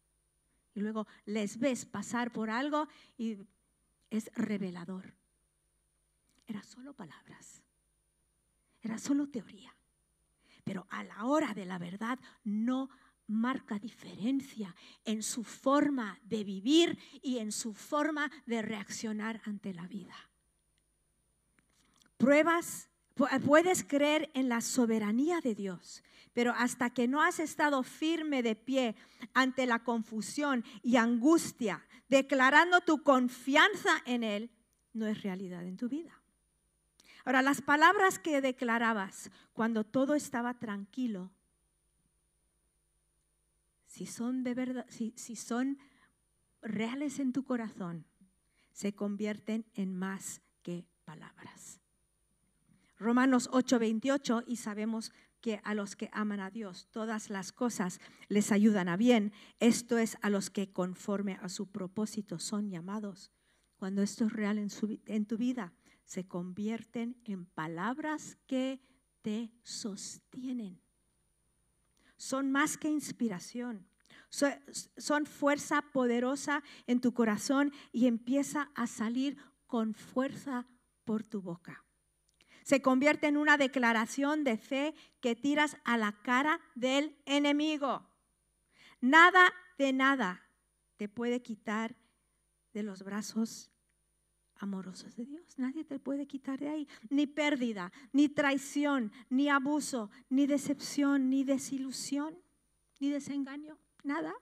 y 0.75 0.81
luego 0.81 1.07
les 1.25 1.59
ves 1.59 1.87
pasar 1.87 2.33
por 2.33 2.51
algo 2.51 2.89
y 3.17 3.39
es 4.11 4.31
revelador. 4.35 5.15
Era 6.47 6.63
solo 6.63 6.93
palabras, 6.93 7.63
era 8.83 8.99
solo 8.99 9.29
teoría, 9.29 9.75
pero 10.65 10.87
a 10.91 11.03
la 11.05 11.25
hora 11.25 11.55
de 11.55 11.67
la 11.67 11.79
verdad 11.79 12.19
no 12.45 12.91
marca 13.29 13.79
diferencia 13.79 14.75
en 15.05 15.23
su 15.23 15.43
forma 15.43 16.19
de 16.23 16.45
vivir 16.45 16.99
y 17.23 17.39
en 17.39 17.53
su 17.53 17.75
forma 17.75 18.31
de 18.47 18.63
reaccionar 18.63 19.41
ante 19.45 19.75
la 19.75 19.87
vida. 19.87 20.15
Pruebas, 22.17 22.89
puedes 23.45 23.83
creer 23.83 24.31
en 24.35 24.49
la 24.49 24.61
soberanía 24.61 25.41
de 25.41 25.55
Dios 25.55 26.03
pero 26.37 26.53
hasta 26.53 26.91
que 26.91 27.09
no 27.09 27.23
has 27.23 27.41
estado 27.41 27.83
firme 27.83 28.43
de 28.43 28.55
pie 28.55 28.95
ante 29.33 29.65
la 29.65 29.83
confusión 29.83 30.63
y 30.83 30.97
angustia, 30.97 31.83
declarando 32.11 32.83
tu 32.83 33.03
confianza 33.03 34.03
en 34.05 34.23
Él, 34.23 34.51
no 34.93 35.07
es 35.07 35.23
realidad 35.23 35.65
en 35.65 35.79
tu 35.79 35.89
vida. 35.89 36.13
Ahora, 37.25 37.41
las 37.41 37.63
palabras 37.63 38.19
que 38.19 38.43
declarabas 38.43 39.31
cuando 39.55 39.83
todo 39.83 40.15
estaba 40.15 40.59
tranquilo, 40.59 41.31
si 43.87 44.05
son 44.05 44.45
de 44.45 44.53
verdad, 44.53 44.85
si, 44.91 45.15
si 45.17 45.37
son 45.37 45.79
reales 46.61 47.19
en 47.19 47.33
tu 47.33 47.45
corazón, 47.45 48.05
se 48.73 48.95
convierten 48.95 49.65
en 49.73 49.97
más 49.97 50.43
que 50.63 50.85
palabras. 51.07 51.81
Romanos 52.99 53.51
8:28 53.53 54.45
y 54.47 54.57
sabemos 54.57 55.13
que 55.41 55.61
a 55.65 55.75
los 55.75 55.97
que 55.97 56.09
aman 56.13 56.41
a 56.41 56.51
Dios 56.51 56.89
todas 56.91 57.31
las 57.31 57.53
cosas 57.53 58.01
les 58.29 58.53
ayudan 58.53 58.89
a 58.89 58.97
bien. 58.97 59.33
Esto 59.61 59.99
es 59.99 60.17
a 60.23 60.31
los 60.31 60.51
que 60.51 60.73
conforme 60.73 61.39
a 61.43 61.49
su 61.49 61.71
propósito 61.71 62.39
son 62.39 62.71
llamados. 62.71 63.31
Cuando 63.77 64.03
esto 64.03 64.25
es 64.25 64.33
real 64.33 64.59
en, 64.59 64.71
en 65.07 65.27
tu 65.27 65.37
vida, 65.37 65.75
se 66.05 66.27
convierten 66.27 67.21
en 67.25 67.45
palabras 67.45 68.39
que 68.47 68.81
te 69.21 69.53
sostienen. 69.63 70.81
Son 72.17 72.51
más 72.51 72.79
que 72.79 72.89
inspiración. 72.89 73.87
Son 74.97 75.27
fuerza 75.27 75.83
poderosa 75.93 76.63
en 76.87 77.01
tu 77.01 77.13
corazón 77.13 77.73
y 77.93 78.07
empieza 78.07 78.71
a 78.75 78.87
salir 78.87 79.37
con 79.67 79.95
fuerza 79.95 80.67
por 81.05 81.23
tu 81.23 81.41
boca 81.43 81.86
se 82.67 82.83
convierte 82.83 83.29
en 83.29 83.37
una 83.37 83.57
declaración 83.57 84.43
de 84.43 84.59
fe 84.59 84.93
que 85.21 85.37
tiras 85.37 85.77
a 85.85 85.97
la 85.97 86.21
cara 86.23 86.61
del 86.75 87.17
enemigo. 87.25 88.11
Nada 89.01 89.55
de 89.79 89.93
nada 89.93 90.51
te 90.97 91.09
puede 91.09 91.43
quitar 91.43 91.95
de 92.73 92.83
los 92.83 93.05
brazos 93.05 93.71
amorosos 94.57 95.15
de 95.15 95.27
Dios. 95.27 95.57
Nadie 95.59 95.85
te 95.85 96.01
puede 96.01 96.27
quitar 96.27 96.59
de 96.59 96.69
ahí. 96.69 96.89
Ni 97.09 97.29
pérdida, 97.29 97.93
ni 98.13 98.29
traición, 98.29 99.13
ni 99.31 99.49
abuso, 99.49 100.11
ni 100.29 100.49
decepción, 100.49 101.31
ni 101.31 101.45
desilusión, 101.45 102.37
ni 102.99 103.11
desengaño. 103.11 103.79
Nada. 104.03 104.35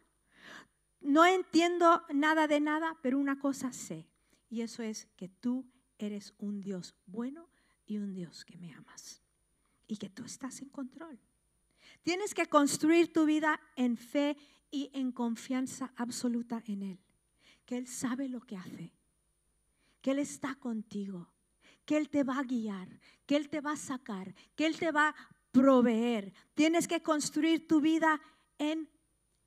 No 0.99 1.27
entiendo 1.27 2.03
nada 2.09 2.47
de 2.49 2.61
nada, 2.61 2.97
pero 3.03 3.19
una 3.19 3.39
cosa 3.39 3.71
sé. 3.75 4.09
Y 4.49 4.63
eso 4.63 4.83
es 4.83 5.09
que 5.15 5.29
tú 5.29 5.71
eres 5.99 6.33
un 6.39 6.63
Dios 6.63 6.95
bueno 7.05 7.53
y 7.87 7.99
un 7.99 8.15
Dios 8.15 8.45
que 8.45 8.57
me 8.57 8.73
amas 8.73 9.23
y 9.87 9.97
que 9.97 10.09
tú 10.09 10.25
estás 10.25 10.61
en 10.63 10.69
control. 10.69 11.19
Tienes 12.03 12.35
que 12.35 12.47
construir 12.47 13.13
tu 13.13 13.25
vida 13.25 13.61
en 13.77 13.97
fe 13.97 14.37
y 14.71 14.91
en 14.93 15.13
confianza 15.13 15.93
absoluta 15.97 16.63
en 16.67 16.83
Él, 16.83 16.99
que 17.65 17.77
Él 17.77 17.87
sabe 17.87 18.29
lo 18.29 18.41
que 18.41 18.57
hace, 18.57 18.93
que 20.01 20.11
Él 20.11 20.19
está 20.19 20.55
contigo, 20.57 21.33
que 21.85 21.97
Él 21.97 22.09
te 22.09 22.23
va 22.23 22.39
a 22.39 22.43
guiar, 22.43 22.89
que 23.27 23.37
Él 23.37 23.49
te 23.49 23.61
va 23.61 23.73
a 23.73 23.77
sacar, 23.77 24.35
que 24.55 24.67
Él 24.67 24.79
te 24.79 24.91
va 24.91 25.09
a 25.09 25.15
proveer. 25.53 26.33
Tienes 26.55 26.89
que 26.89 27.03
construir 27.03 27.67
tu 27.67 27.81
vida 27.81 28.21
en 28.59 28.89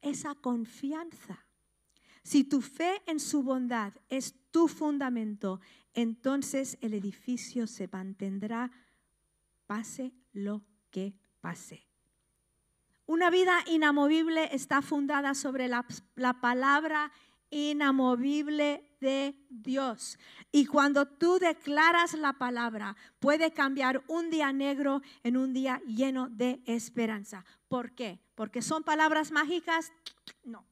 esa 0.02 0.36
confianza. 0.36 1.46
Si 2.24 2.44
tu 2.44 2.62
fe 2.62 3.02
en 3.06 3.20
su 3.20 3.44
bondad 3.44 3.94
es 4.10 4.36
tu 4.52 4.68
fundamento, 4.68 5.62
entonces 5.98 6.78
el 6.82 6.94
edificio 6.94 7.66
se 7.66 7.90
mantendrá 7.92 8.72
pase 9.66 10.14
lo 10.32 10.64
que 10.92 11.16
pase. 11.42 11.88
Una 13.08 13.32
vida 13.32 13.64
inamovible 13.66 14.54
está 14.54 14.84
fundada 14.84 15.34
sobre 15.34 15.68
la, 15.68 15.84
palabra 16.40 17.12
inamovible 17.50 18.96
de 19.02 19.44
Dios. 19.50 20.20
Y 20.52 20.68
cuando 20.68 21.08
tú 21.08 21.40
declaras 21.40 22.14
la 22.14 22.34
palabra, 22.34 22.96
puede 23.20 23.52
cambiar 23.52 24.04
un 24.08 24.30
día 24.30 24.54
negro 24.54 25.02
en 25.24 25.36
un 25.36 25.52
día 25.52 25.82
lleno 25.88 26.30
de 26.30 26.62
esperanza. 26.68 27.44
¿Por 27.68 27.94
qué? 27.94 28.20
Porque 28.36 28.62
son 28.62 28.84
palabras 28.84 29.32
mágicas. 29.32 29.92
No, 30.44 30.64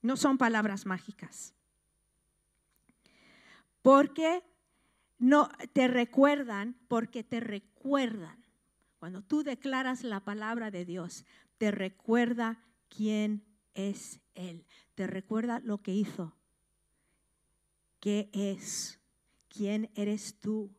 no 0.00 0.16
son 0.16 0.38
palabras 0.38 0.86
mágicas. 0.86 1.52
Porque 3.82 4.42
no 5.20 5.50
te 5.74 5.86
recuerdan 5.86 6.76
porque 6.88 7.22
te 7.22 7.38
recuerdan. 7.38 8.44
Cuando 8.98 9.22
tú 9.22 9.44
declaras 9.44 10.02
la 10.02 10.24
palabra 10.24 10.70
de 10.70 10.84
Dios, 10.84 11.24
te 11.58 11.70
recuerda 11.70 12.58
quién 12.88 13.44
es 13.74 14.20
Él. 14.34 14.66
Te 14.94 15.06
recuerda 15.06 15.60
lo 15.60 15.82
que 15.82 15.92
hizo. 15.92 16.34
¿Qué 18.00 18.30
es? 18.32 18.98
¿Quién 19.48 19.90
eres 19.94 20.40
tú? 20.40 20.74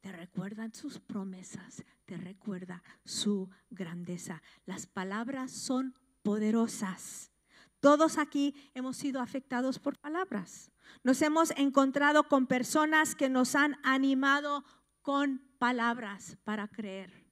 Te 0.00 0.12
recuerdan 0.12 0.74
sus 0.74 1.00
promesas, 1.00 1.82
te 2.04 2.16
recuerda 2.16 2.82
su 3.04 3.50
grandeza. 3.70 4.42
Las 4.66 4.86
palabras 4.86 5.50
son 5.52 5.94
poderosas. 6.22 7.32
Todos 7.80 8.18
aquí 8.18 8.54
hemos 8.74 8.96
sido 8.96 9.20
afectados 9.20 9.78
por 9.78 9.98
palabras. 9.98 10.70
Nos 11.02 11.20
hemos 11.22 11.50
encontrado 11.52 12.24
con 12.24 12.46
personas 12.46 13.14
que 13.14 13.28
nos 13.28 13.54
han 13.54 13.76
animado 13.82 14.64
con 15.02 15.42
palabras 15.58 16.36
para 16.44 16.68
creer. 16.68 17.26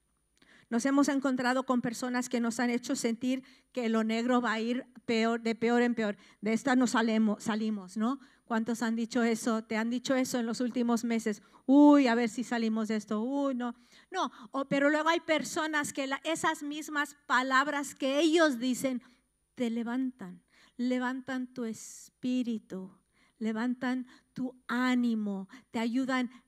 Nos 0.70 0.86
hemos 0.86 1.08
encontrado 1.08 1.64
con 1.64 1.80
personas 1.80 2.28
que 2.28 2.40
nos 2.40 2.58
han 2.58 2.70
hecho 2.70 2.96
sentir 2.96 3.44
que 3.72 3.88
lo 3.88 4.04
negro 4.04 4.40
va 4.40 4.52
a 4.52 4.60
ir 4.60 4.86
peor, 5.04 5.40
de 5.40 5.54
peor 5.54 5.82
en 5.82 5.94
peor. 5.94 6.16
De 6.40 6.52
esta 6.52 6.74
nos 6.76 6.92
salimos, 6.92 7.96
¿no? 7.96 8.18
¿Cuántos 8.44 8.82
han 8.82 8.96
dicho 8.96 9.22
eso? 9.22 9.62
¿Te 9.64 9.76
han 9.76 9.90
dicho 9.90 10.14
eso 10.14 10.38
en 10.38 10.46
los 10.46 10.60
últimos 10.60 11.04
meses? 11.04 11.42
Uy, 11.66 12.08
a 12.08 12.14
ver 12.14 12.28
si 12.28 12.44
salimos 12.44 12.88
de 12.88 12.96
esto. 12.96 13.22
Uy, 13.22 13.54
no. 13.54 13.74
No, 14.10 14.30
pero 14.68 14.90
luego 14.90 15.08
hay 15.08 15.20
personas 15.20 15.92
que 15.92 16.08
esas 16.24 16.62
mismas 16.62 17.16
palabras 17.26 17.94
que 17.94 18.20
ellos 18.20 18.58
dicen 18.58 19.02
te 19.54 19.70
levantan, 19.70 20.42
levantan 20.76 21.46
tu 21.46 21.64
espíritu, 21.64 22.92
levantan 23.38 24.06
tu 24.32 24.54
ánimo, 24.68 25.48
te 25.70 25.78
ayudan 25.78 26.30
a 26.32 26.44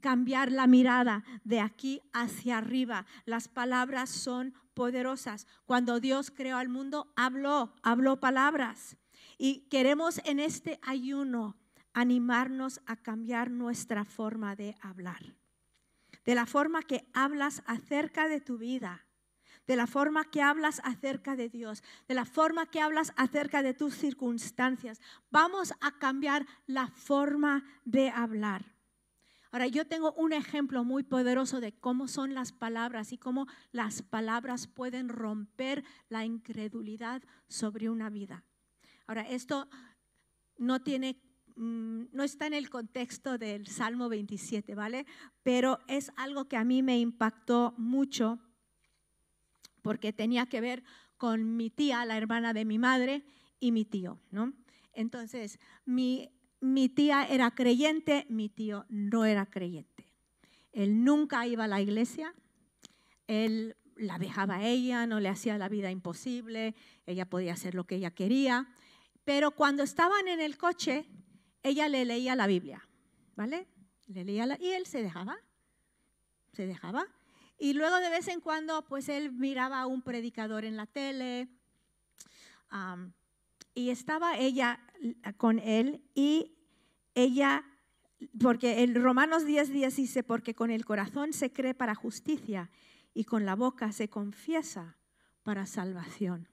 cambiar 0.00 0.52
la 0.52 0.66
mirada 0.66 1.24
de 1.42 1.60
aquí 1.60 2.00
hacia 2.12 2.58
arriba. 2.58 3.06
Las 3.24 3.48
palabras 3.48 4.10
son 4.10 4.54
poderosas. 4.74 5.46
Cuando 5.66 6.00
Dios 6.00 6.30
creó 6.30 6.58
al 6.58 6.68
mundo, 6.68 7.12
habló, 7.16 7.72
habló 7.82 8.20
palabras. 8.20 8.96
Y 9.38 9.66
queremos 9.68 10.20
en 10.24 10.38
este 10.38 10.78
ayuno 10.82 11.56
animarnos 11.92 12.80
a 12.86 12.96
cambiar 12.96 13.50
nuestra 13.50 14.04
forma 14.04 14.54
de 14.56 14.76
hablar. 14.80 15.34
De 16.24 16.34
la 16.34 16.46
forma 16.46 16.82
que 16.82 17.08
hablas 17.12 17.62
acerca 17.66 18.28
de 18.28 18.40
tu 18.40 18.58
vida, 18.58 19.06
de 19.66 19.76
la 19.76 19.86
forma 19.86 20.30
que 20.30 20.42
hablas 20.42 20.80
acerca 20.84 21.36
de 21.36 21.48
Dios, 21.48 21.82
de 22.08 22.14
la 22.14 22.24
forma 22.24 22.66
que 22.66 22.80
hablas 22.80 23.12
acerca 23.16 23.62
de 23.62 23.74
tus 23.74 23.94
circunstancias. 23.94 25.00
Vamos 25.30 25.72
a 25.80 25.98
cambiar 25.98 26.46
la 26.66 26.88
forma 26.88 27.64
de 27.84 28.10
hablar. 28.10 28.74
Ahora, 29.54 29.68
yo 29.68 29.86
tengo 29.86 30.12
un 30.14 30.32
ejemplo 30.32 30.82
muy 30.82 31.04
poderoso 31.04 31.60
de 31.60 31.72
cómo 31.72 32.08
son 32.08 32.34
las 32.34 32.50
palabras 32.50 33.12
y 33.12 33.18
cómo 33.18 33.46
las 33.70 34.02
palabras 34.02 34.66
pueden 34.66 35.08
romper 35.08 35.84
la 36.08 36.24
incredulidad 36.24 37.22
sobre 37.46 37.88
una 37.88 38.10
vida. 38.10 38.44
Ahora, 39.06 39.22
esto 39.22 39.68
no 40.58 40.82
tiene 40.82 41.22
mm, 41.54 42.06
no 42.10 42.24
está 42.24 42.48
en 42.48 42.54
el 42.54 42.68
contexto 42.68 43.38
del 43.38 43.68
Salmo 43.68 44.08
27, 44.08 44.74
¿vale? 44.74 45.06
Pero 45.44 45.78
es 45.86 46.10
algo 46.16 46.48
que 46.48 46.56
a 46.56 46.64
mí 46.64 46.82
me 46.82 46.98
impactó 46.98 47.74
mucho 47.76 48.40
porque 49.84 50.14
tenía 50.14 50.46
que 50.46 50.62
ver 50.62 50.82
con 51.18 51.56
mi 51.58 51.68
tía, 51.68 52.06
la 52.06 52.16
hermana 52.16 52.54
de 52.54 52.64
mi 52.64 52.78
madre, 52.78 53.22
y 53.60 53.70
mi 53.70 53.84
tío, 53.84 54.18
¿no? 54.30 54.54
Entonces, 54.94 55.58
mi, 55.84 56.30
mi 56.60 56.88
tía 56.88 57.26
era 57.26 57.50
creyente, 57.50 58.24
mi 58.30 58.48
tío 58.48 58.86
no 58.88 59.26
era 59.26 59.44
creyente. 59.44 60.10
Él 60.72 61.04
nunca 61.04 61.46
iba 61.46 61.64
a 61.64 61.68
la 61.68 61.82
iglesia, 61.82 62.34
él 63.26 63.76
la 63.96 64.18
dejaba 64.18 64.56
a 64.56 64.66
ella, 64.66 65.06
no 65.06 65.20
le 65.20 65.28
hacía 65.28 65.58
la 65.58 65.68
vida 65.68 65.90
imposible, 65.90 66.74
ella 67.04 67.28
podía 67.28 67.52
hacer 67.52 67.74
lo 67.74 67.84
que 67.84 67.96
ella 67.96 68.10
quería, 68.10 68.66
pero 69.24 69.50
cuando 69.50 69.82
estaban 69.82 70.28
en 70.28 70.40
el 70.40 70.56
coche, 70.56 71.06
ella 71.62 71.90
le 71.90 72.06
leía 72.06 72.34
la 72.36 72.46
Biblia, 72.46 72.88
¿vale? 73.36 73.68
Le 74.06 74.24
leía 74.24 74.56
y 74.58 74.68
él 74.68 74.86
se 74.86 75.02
dejaba, 75.02 75.36
se 76.52 76.66
dejaba. 76.66 77.06
Y 77.64 77.72
luego 77.72 77.96
de 77.96 78.10
vez 78.10 78.28
en 78.28 78.42
cuando, 78.42 78.84
pues 78.84 79.08
él 79.08 79.32
miraba 79.32 79.80
a 79.80 79.86
un 79.86 80.02
predicador 80.02 80.66
en 80.66 80.76
la 80.76 80.84
tele. 80.84 81.48
y 83.74 83.88
estaba 83.88 84.36
ella 84.36 84.80
con 85.38 85.58
él 85.58 86.02
y 86.14 86.58
ella, 87.14 87.64
porque 88.38 88.84
el 88.84 88.94
Romanos 88.94 89.46
10, 89.46 89.70
10 89.70 89.96
dice, 89.96 90.22
porque 90.22 90.54
con 90.54 90.70
el 90.70 90.84
corazón 90.84 91.32
se 91.32 91.54
cree 91.54 91.72
para 91.72 91.94
justicia 91.94 92.70
y 93.14 93.24
con 93.24 93.46
la 93.46 93.56
boca 93.56 93.92
se 93.92 94.10
confiesa 94.10 94.98
para 95.42 95.64
salvación. 95.64 96.50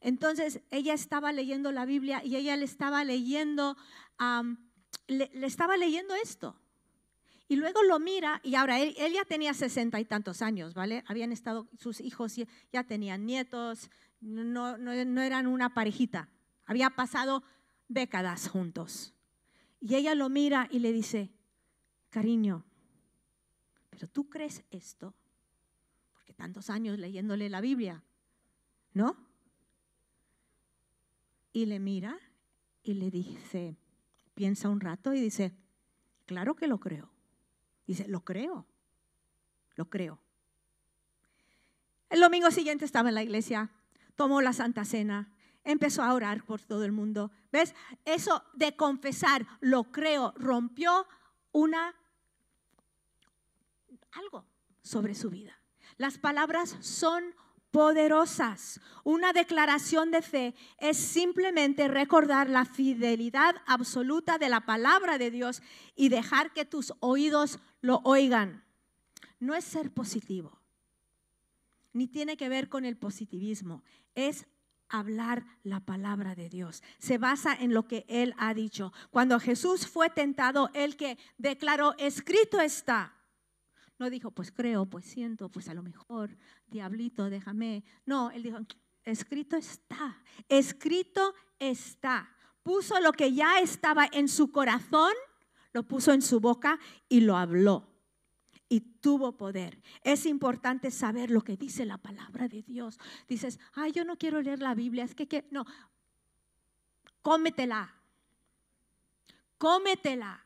Entonces 0.00 0.60
ella 0.70 0.94
estaba 0.94 1.32
leyendo 1.32 1.72
la 1.72 1.84
Biblia 1.84 2.22
y 2.24 2.36
ella 2.36 2.56
le 2.56 2.64
estaba 2.64 3.02
leyendo, 3.02 3.76
le 5.08 5.46
estaba 5.46 5.76
leyendo 5.76 6.14
esto. 6.14 6.54
Y 7.46 7.56
luego 7.56 7.82
lo 7.82 7.98
mira 7.98 8.40
y 8.42 8.54
ahora 8.54 8.80
él, 8.80 8.94
ya 9.12 9.24
tenía 9.24 9.52
sesenta 9.52 10.00
y 10.00 10.04
tantos 10.04 10.40
años, 10.40 10.74
¿vale? 10.74 11.04
Habían 11.06 11.30
estado, 11.30 11.68
sus 11.78 12.00
hijos 12.00 12.36
ya, 12.72 12.84
tenían 12.84 13.26
nietos, 13.26 13.90
no, 14.20 14.78
no 14.78 15.22
eran 15.22 15.46
una 15.46 15.74
parejita, 15.74 16.30
había 16.64 16.90
pasado 16.90 17.42
décadas 17.88 18.48
juntos. 18.48 19.14
Y 19.80 19.94
ella 19.94 20.14
lo 20.14 20.30
mira 20.30 20.68
y 20.70 20.78
le 20.78 20.92
dice, 20.92 21.30
cariño, 22.08 22.64
pero 23.90 24.08
tú 24.08 24.30
crees 24.30 24.64
esto, 24.70 25.14
porque 26.14 26.32
tantos 26.32 26.70
años 26.70 26.98
leyéndole 26.98 27.50
la 27.50 27.60
Biblia, 27.60 28.02
¿no? 28.94 29.16
Y 31.52 31.66
le 31.66 31.78
mira 31.78 32.18
y 32.82 32.94
le 32.94 33.10
dice, 33.10 33.76
piensa 34.34 34.70
un 34.70 34.80
rato 34.80 35.12
y 35.12 35.20
dice, 35.20 35.54
claro 36.24 36.56
que 36.56 36.66
lo 36.66 36.80
creo. 36.80 37.13
Dice, 37.86 38.06
lo 38.08 38.24
creo, 38.24 38.66
lo 39.76 39.90
creo. 39.90 40.18
El 42.08 42.20
domingo 42.20 42.50
siguiente 42.50 42.84
estaba 42.84 43.08
en 43.08 43.14
la 43.16 43.22
iglesia, 43.22 43.70
tomó 44.14 44.40
la 44.40 44.52
Santa 44.52 44.84
Cena, 44.84 45.32
empezó 45.64 46.02
a 46.02 46.14
orar 46.14 46.44
por 46.44 46.60
todo 46.60 46.84
el 46.84 46.92
mundo. 46.92 47.30
¿Ves? 47.50 47.74
Eso 48.04 48.44
de 48.54 48.76
confesar, 48.76 49.46
lo 49.60 49.84
creo, 49.90 50.32
rompió 50.36 51.06
una 51.52 51.94
algo 54.12 54.46
sobre 54.82 55.14
su 55.14 55.30
vida. 55.30 55.58
Las 55.96 56.18
palabras 56.18 56.76
son 56.80 57.34
poderosas. 57.70 58.80
Una 59.02 59.32
declaración 59.32 60.12
de 60.12 60.22
fe 60.22 60.54
es 60.78 60.96
simplemente 60.96 61.88
recordar 61.88 62.48
la 62.48 62.64
fidelidad 62.64 63.56
absoluta 63.66 64.38
de 64.38 64.48
la 64.48 64.60
palabra 64.60 65.18
de 65.18 65.32
Dios 65.32 65.60
y 65.96 66.08
dejar 66.08 66.52
que 66.52 66.64
tus 66.64 66.94
oídos 67.00 67.58
lo 67.84 68.00
oigan. 68.04 68.64
No 69.40 69.54
es 69.54 69.62
ser 69.62 69.92
positivo, 69.92 70.58
ni 71.92 72.08
tiene 72.08 72.38
que 72.38 72.48
ver 72.48 72.70
con 72.70 72.86
el 72.86 72.96
positivismo, 72.96 73.82
es 74.14 74.46
hablar 74.88 75.44
la 75.62 75.80
palabra 75.80 76.34
de 76.34 76.48
Dios. 76.48 76.82
Se 76.98 77.18
basa 77.18 77.54
en 77.54 77.74
lo 77.74 77.86
que 77.86 78.06
Él 78.08 78.34
ha 78.38 78.54
dicho. 78.54 78.90
Cuando 79.10 79.38
Jesús 79.38 79.86
fue 79.86 80.08
tentado, 80.08 80.70
Él 80.72 80.96
que 80.96 81.18
declaró, 81.36 81.94
escrito 81.98 82.58
está. 82.58 83.14
No 83.98 84.08
dijo, 84.08 84.30
pues 84.30 84.50
creo, 84.50 84.86
pues 84.86 85.04
siento, 85.04 85.50
pues 85.50 85.68
a 85.68 85.74
lo 85.74 85.82
mejor, 85.82 86.38
diablito, 86.66 87.28
déjame. 87.28 87.84
No, 88.06 88.30
Él 88.30 88.44
dijo, 88.44 88.60
escrito 89.02 89.56
está, 89.56 90.22
escrito 90.48 91.34
está. 91.58 92.34
Puso 92.62 92.98
lo 93.00 93.12
que 93.12 93.34
ya 93.34 93.60
estaba 93.60 94.08
en 94.10 94.28
su 94.28 94.50
corazón, 94.52 95.12
lo 95.74 95.82
puso 95.82 96.12
en 96.12 96.22
su 96.22 96.40
boca 96.40 96.78
y 97.08 97.20
lo 97.20 97.36
habló. 97.36 97.90
Y 98.68 98.80
tuvo 98.80 99.36
poder. 99.36 99.82
Es 100.02 100.24
importante 100.24 100.90
saber 100.90 101.30
lo 101.30 101.42
que 101.42 101.56
dice 101.56 101.84
la 101.84 101.98
palabra 101.98 102.48
de 102.48 102.62
Dios. 102.62 102.98
Dices, 103.28 103.58
ay, 103.74 103.92
yo 103.92 104.04
no 104.04 104.16
quiero 104.16 104.40
leer 104.40 104.60
la 104.60 104.74
Biblia, 104.74 105.04
es 105.04 105.14
que, 105.14 105.28
que 105.28 105.46
no, 105.50 105.66
cómetela, 107.20 107.94
cómetela. 109.58 110.40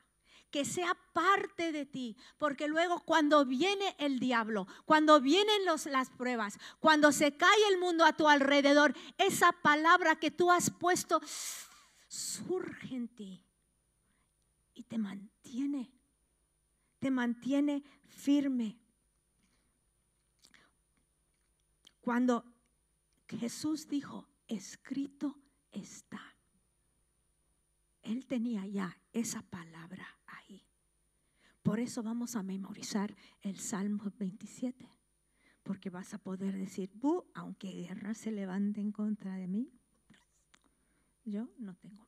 Que 0.50 0.64
sea 0.64 0.96
parte 1.12 1.72
de 1.72 1.84
ti, 1.84 2.16
porque 2.38 2.68
luego 2.68 3.00
cuando 3.04 3.44
viene 3.44 3.94
el 3.98 4.18
diablo, 4.18 4.66
cuando 4.86 5.20
vienen 5.20 5.66
los, 5.66 5.84
las 5.84 6.08
pruebas, 6.08 6.58
cuando 6.80 7.12
se 7.12 7.36
cae 7.36 7.68
el 7.70 7.78
mundo 7.78 8.06
a 8.06 8.16
tu 8.16 8.26
alrededor, 8.30 8.94
esa 9.18 9.52
palabra 9.52 10.16
que 10.16 10.30
tú 10.30 10.50
has 10.50 10.70
puesto 10.70 11.20
surge 12.08 12.94
en 12.94 13.08
ti 13.08 13.47
y 14.78 14.84
te 14.84 14.96
mantiene, 14.96 15.90
te 17.00 17.10
mantiene 17.10 17.82
firme. 18.06 18.78
Cuando 22.00 22.44
Jesús 23.28 23.88
dijo, 23.88 24.28
escrito 24.46 25.36
está, 25.72 26.20
Él 28.02 28.24
tenía 28.26 28.66
ya 28.66 28.96
esa 29.12 29.42
palabra 29.42 30.06
ahí. 30.26 30.64
Por 31.64 31.80
eso 31.80 32.04
vamos 32.04 32.36
a 32.36 32.44
memorizar 32.44 33.16
el 33.42 33.58
Salmo 33.58 34.12
27, 34.16 34.88
porque 35.64 35.90
vas 35.90 36.14
a 36.14 36.18
poder 36.18 36.56
decir, 36.56 36.92
aunque 37.34 37.72
guerra 37.72 38.14
se 38.14 38.30
levante 38.30 38.80
en 38.80 38.92
contra 38.92 39.34
de 39.34 39.48
mí, 39.48 39.72
yo 41.24 41.50
no 41.58 41.74
tengo 41.74 42.07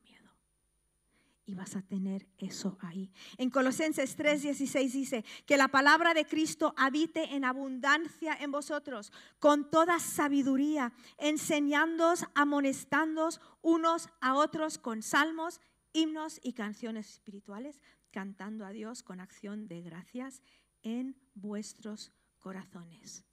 y 1.50 1.54
vas 1.54 1.74
a 1.74 1.82
tener 1.82 2.28
eso 2.38 2.78
ahí. 2.80 3.10
En 3.36 3.50
Colosenses 3.50 4.16
3:16 4.16 4.92
dice 4.92 5.24
que 5.46 5.56
la 5.56 5.66
palabra 5.66 6.14
de 6.14 6.24
Cristo 6.24 6.72
habite 6.76 7.34
en 7.34 7.44
abundancia 7.44 8.36
en 8.38 8.52
vosotros, 8.52 9.12
con 9.40 9.68
toda 9.68 9.98
sabiduría, 9.98 10.92
enseñándoos, 11.18 12.24
amonestándoos 12.34 13.40
unos 13.62 14.08
a 14.20 14.34
otros 14.34 14.78
con 14.78 15.02
salmos, 15.02 15.60
himnos 15.92 16.38
y 16.40 16.52
canciones 16.52 17.10
espirituales, 17.10 17.80
cantando 18.12 18.64
a 18.64 18.70
Dios 18.70 19.02
con 19.02 19.18
acción 19.18 19.66
de 19.66 19.82
gracias 19.82 20.42
en 20.82 21.16
vuestros 21.34 22.12
corazones. 22.38 23.24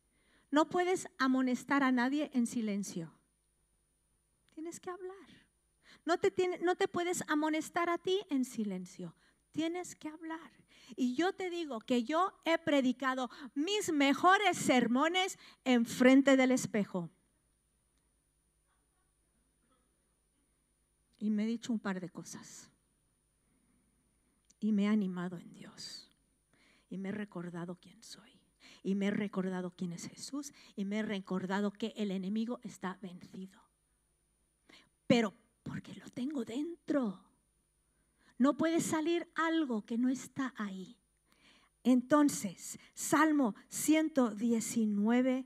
No 0.50 0.70
puedes 0.70 1.08
amonestar 1.20 1.84
a 1.84 1.92
nadie 1.92 2.32
en 2.34 2.48
silencio. 2.48 3.14
Tienes 4.56 4.80
que 4.80 4.90
hablar. 4.90 5.37
No 6.08 6.18
te, 6.18 6.88
puedes 6.88 7.22
amonestar 7.28 7.90
a 7.90 7.98
ti 7.98 8.22
en 8.30 8.46
silencio. 8.46 9.14
Tienes 9.52 9.94
que 9.94 10.08
hablar. 10.08 10.54
Y 10.96 11.16
yo 11.16 11.34
te 11.34 11.50
digo 11.50 11.82
que 11.82 12.06
yo 12.06 12.32
he 12.46 12.58
predicado 12.58 13.30
mis 13.54 13.92
mejores 13.92 14.58
sermones 14.58 15.38
en 15.66 15.86
frente 15.86 16.38
del 16.38 16.52
espejo. 16.52 17.10
Y 21.20 21.30
me 21.30 21.44
he 21.44 21.48
dicho 21.48 21.74
un 21.74 21.80
par 21.80 22.00
de 22.00 22.08
cosas. 22.08 22.72
Y 24.62 24.72
me 24.72 24.84
he 24.84 24.88
animado 24.88 25.36
en 25.36 25.54
Dios. 25.54 26.10
Y 26.90 26.98
me 26.98 27.10
he 27.10 27.12
recordado 27.12 27.76
quién 27.82 28.02
soy. 28.02 28.40
Y 28.82 28.96
me 28.96 29.08
he 29.08 29.12
recordado 29.12 29.72
quién 29.72 29.92
es 29.92 30.08
Jesús. 30.08 30.54
Y 30.78 30.86
me 30.86 31.00
he 31.00 31.04
recordado 31.04 31.74
que 31.74 31.94
el 31.98 32.12
enemigo 32.12 32.62
está 32.64 32.98
vencido. 33.02 33.60
Pero 35.06 35.34
porque 35.68 35.94
lo 35.96 36.10
tengo 36.10 36.46
dentro. 36.46 37.24
No 38.38 38.58
puede 38.58 38.80
salir 38.80 39.28
algo 39.36 39.86
que 39.86 39.98
no 39.98 40.10
está 40.10 40.54
ahí. 40.58 40.98
Entonces, 41.84 42.80
Salmo 42.94 43.56
119, 43.70 45.46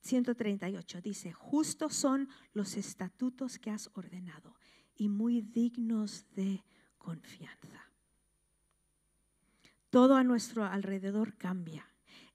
138 0.00 1.00
dice, 1.00 1.32
justos 1.32 1.94
son 1.94 2.28
los 2.52 2.76
estatutos 2.76 3.58
que 3.58 3.70
has 3.70 3.90
ordenado 3.94 4.56
y 4.96 5.08
muy 5.08 5.40
dignos 5.40 6.26
de 6.34 6.64
confianza. 6.98 7.90
Todo 9.90 10.16
a 10.16 10.24
nuestro 10.24 10.64
alrededor 10.64 11.36
cambia. 11.36 11.93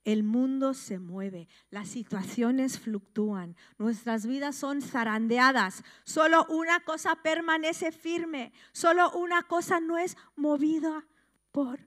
El 0.10 0.24
mundo 0.24 0.74
se 0.74 0.98
mueve, 0.98 1.48
las 1.70 1.90
situaciones 1.90 2.80
fluctúan, 2.80 3.56
nuestras 3.78 4.26
vidas 4.26 4.56
son 4.56 4.82
zarandeadas. 4.82 5.84
Solo 6.04 6.48
una 6.50 6.80
cosa 6.80 7.16
permanece 7.22 7.92
firme, 7.92 8.52
solo 8.72 9.12
una 9.12 9.44
cosa 9.44 9.80
no 9.80 10.00
es 10.00 10.18
movida 10.36 11.06
por 11.52 11.80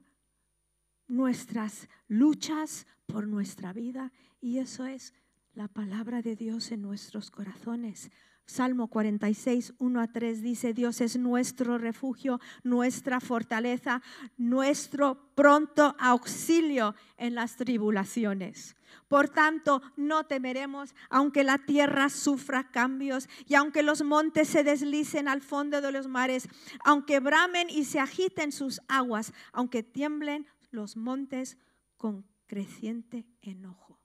nuestras 1.05 1.89
luchas, 2.07 2.87
por 3.07 3.27
nuestra 3.27 3.73
vida, 3.73 4.13
y 4.39 4.59
eso 4.59 4.85
es 4.85 5.13
la 5.53 5.67
palabra 5.67 6.21
de 6.21 6.37
Dios 6.37 6.71
en 6.71 6.81
nuestros 6.81 7.29
corazones. 7.29 8.09
Salmo 8.45 8.87
46, 8.87 9.73
1 9.79 10.01
a 10.01 10.07
3 10.07 10.41
dice, 10.41 10.73
Dios 10.73 10.99
es 11.01 11.17
nuestro 11.17 11.77
refugio, 11.77 12.39
nuestra 12.63 13.19
fortaleza, 13.19 14.01
nuestro 14.37 15.29
pronto 15.33 15.95
auxilio 15.97 16.93
en 17.17 17.35
las 17.35 17.55
tribulaciones. 17.55 18.75
Por 19.07 19.29
tanto, 19.29 19.81
no 19.95 20.25
temeremos, 20.25 20.93
aunque 21.09 21.43
la 21.43 21.57
tierra 21.57 22.09
sufra 22.09 22.69
cambios 22.69 23.29
y 23.47 23.55
aunque 23.55 23.81
los 23.81 24.03
montes 24.03 24.49
se 24.49 24.63
deslicen 24.63 25.27
al 25.27 25.41
fondo 25.41 25.81
de 25.81 25.91
los 25.91 26.07
mares, 26.07 26.49
aunque 26.83 27.19
bramen 27.19 27.69
y 27.69 27.85
se 27.85 27.99
agiten 27.99 28.51
sus 28.51 28.81
aguas, 28.87 29.33
aunque 29.51 29.83
tiemblen 29.83 30.47
los 30.69 30.97
montes 30.97 31.57
con 31.97 32.25
creciente 32.45 33.25
enojo. 33.41 33.99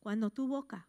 Cuando 0.00 0.30
tu 0.30 0.48
boca 0.48 0.88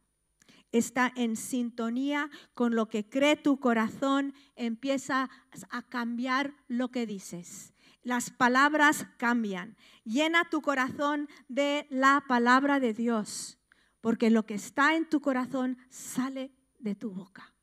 está 0.72 1.12
en 1.16 1.36
sintonía 1.36 2.30
con 2.54 2.76
lo 2.76 2.88
que 2.88 3.08
cree 3.08 3.36
tu 3.36 3.60
corazón, 3.60 4.34
empieza 4.56 5.30
a 5.70 5.82
cambiar 5.84 6.54
lo 6.68 6.90
que 6.90 7.06
dices. 7.06 7.74
Las 8.04 8.30
palabras 8.30 9.08
cambian. 9.18 9.76
Llena 10.04 10.50
tu 10.50 10.62
corazón 10.62 11.28
de 11.48 11.88
la 11.90 12.24
palabra 12.28 12.80
de 12.80 12.94
Dios, 12.94 13.60
porque 14.02 14.30
lo 14.30 14.46
que 14.46 14.56
está 14.56 14.96
en 14.96 15.10
tu 15.10 15.22
corazón 15.22 15.78
sale 15.90 16.52
de 16.80 16.96
tu 16.96 17.12
boca. 17.12 17.54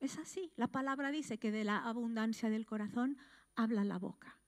Es 0.00 0.18
así. 0.18 0.52
La 0.56 0.68
palabra 0.68 1.10
dice 1.10 1.38
que 1.38 1.50
de 1.50 1.64
la 1.64 1.78
abundancia 1.78 2.48
del 2.48 2.66
corazón 2.66 3.18
habla 3.56 3.84
la 3.84 3.98
boca. 3.98 4.38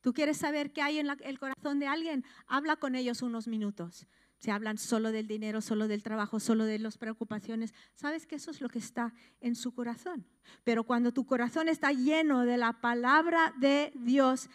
¿Tú 0.00 0.12
quieres 0.12 0.36
saber 0.36 0.72
qué 0.72 0.82
hay 0.82 0.98
en 0.98 1.08
el 1.08 1.38
corazón 1.38 1.78
de 1.78 1.86
alguien? 1.86 2.24
Habla 2.46 2.76
con 2.76 2.94
ellos 2.94 3.22
unos 3.22 3.48
minutos. 3.48 4.06
Se 4.38 4.52
hablan 4.52 4.78
solo 4.78 5.10
del 5.10 5.26
dinero, 5.26 5.60
solo 5.60 5.88
del 5.88 6.02
trabajo, 6.02 6.38
solo 6.38 6.64
de 6.64 6.78
las 6.78 6.96
preocupaciones. 6.96 7.74
Sabes 7.94 8.26
que 8.26 8.36
eso 8.36 8.50
es 8.50 8.60
lo 8.60 8.68
que 8.68 8.78
está 8.78 9.12
en 9.40 9.56
su 9.56 9.74
corazón. 9.74 10.24
Pero 10.64 10.84
cuando 10.84 11.12
tu 11.12 11.26
corazón 11.26 11.68
está 11.68 11.92
lleno 11.92 12.44
de 12.44 12.56
la 12.56 12.80
palabra 12.80 13.52
de 13.58 13.92
Dios, 13.96 14.48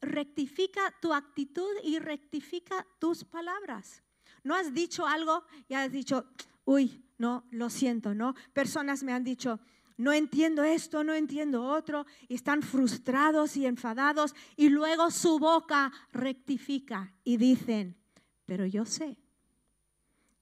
rectifica 0.00 0.80
tu 1.00 1.14
actitud 1.14 1.70
y 1.84 2.00
rectifica 2.00 2.84
tus 2.98 3.24
palabras. 3.24 4.02
No 4.42 4.56
has 4.56 4.74
dicho 4.74 5.06
algo 5.06 5.44
y 5.68 5.74
has 5.74 5.92
dicho, 5.92 6.26
uy, 6.64 7.04
no, 7.18 7.44
lo 7.52 7.70
siento, 7.70 8.12
¿no? 8.12 8.34
Personas 8.52 9.04
me 9.04 9.12
han 9.12 9.22
dicho, 9.22 9.60
no 9.96 10.12
entiendo 10.12 10.64
esto, 10.64 11.04
no 11.04 11.14
entiendo 11.14 11.64
otro, 11.64 12.06
y 12.26 12.34
están 12.34 12.62
frustrados 12.62 13.56
y 13.56 13.66
enfadados, 13.66 14.34
y 14.56 14.68
luego 14.68 15.12
su 15.12 15.38
boca 15.38 15.92
rectifica 16.12 17.14
y 17.22 17.36
dicen, 17.36 18.01
pero 18.46 18.66
yo 18.66 18.84
sé 18.84 19.18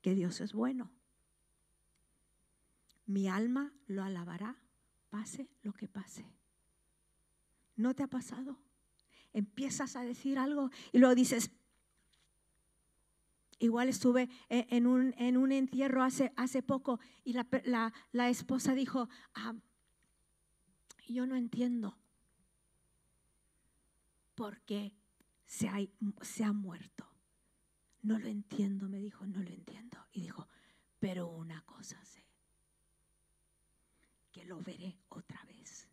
que 0.02 0.14
Dios 0.14 0.40
es 0.40 0.52
bueno. 0.52 0.90
Mi 3.06 3.28
alma 3.28 3.72
lo 3.86 4.02
alabará, 4.02 4.56
pase 5.10 5.48
lo 5.62 5.72
que 5.72 5.88
pase. 5.88 6.24
¿No 7.76 7.94
te 7.94 8.02
ha 8.02 8.08
pasado? 8.08 8.58
Empiezas 9.32 9.96
a 9.96 10.02
decir 10.02 10.38
algo 10.38 10.70
y 10.92 10.98
luego 10.98 11.14
dices, 11.14 11.50
Igual 13.62 13.90
estuve 13.90 14.30
en 14.48 14.86
un, 14.86 15.14
en 15.18 15.36
un 15.36 15.52
entierro 15.52 16.02
hace, 16.02 16.32
hace 16.34 16.62
poco 16.62 16.98
y 17.24 17.34
la, 17.34 17.92
la, 18.10 18.30
esposa 18.30 18.74
dijo, 18.74 19.10
ah, 19.34 19.54
yo 21.06 21.26
no 21.26 21.36
entiendo 21.36 21.98
por 24.34 24.62
qué 24.62 24.96
se 25.44 25.68
se 26.22 26.42
ha 26.42 26.54
muerto. 26.54 27.09
No 28.02 28.18
lo 28.18 28.28
entiendo, 28.28 28.88
me 28.88 28.98
dijo, 29.00 29.26
no 29.26 29.42
lo 29.42 29.50
entiendo. 29.50 29.98
Y 30.12 30.22
dijo, 30.22 30.48
pero 30.98 31.28
una 31.28 31.62
cosa 31.62 32.02
sé, 32.04 32.24
que 34.32 34.44
lo 34.44 34.60
veré 34.60 34.98
otra 35.08 35.42
vez 35.44 35.88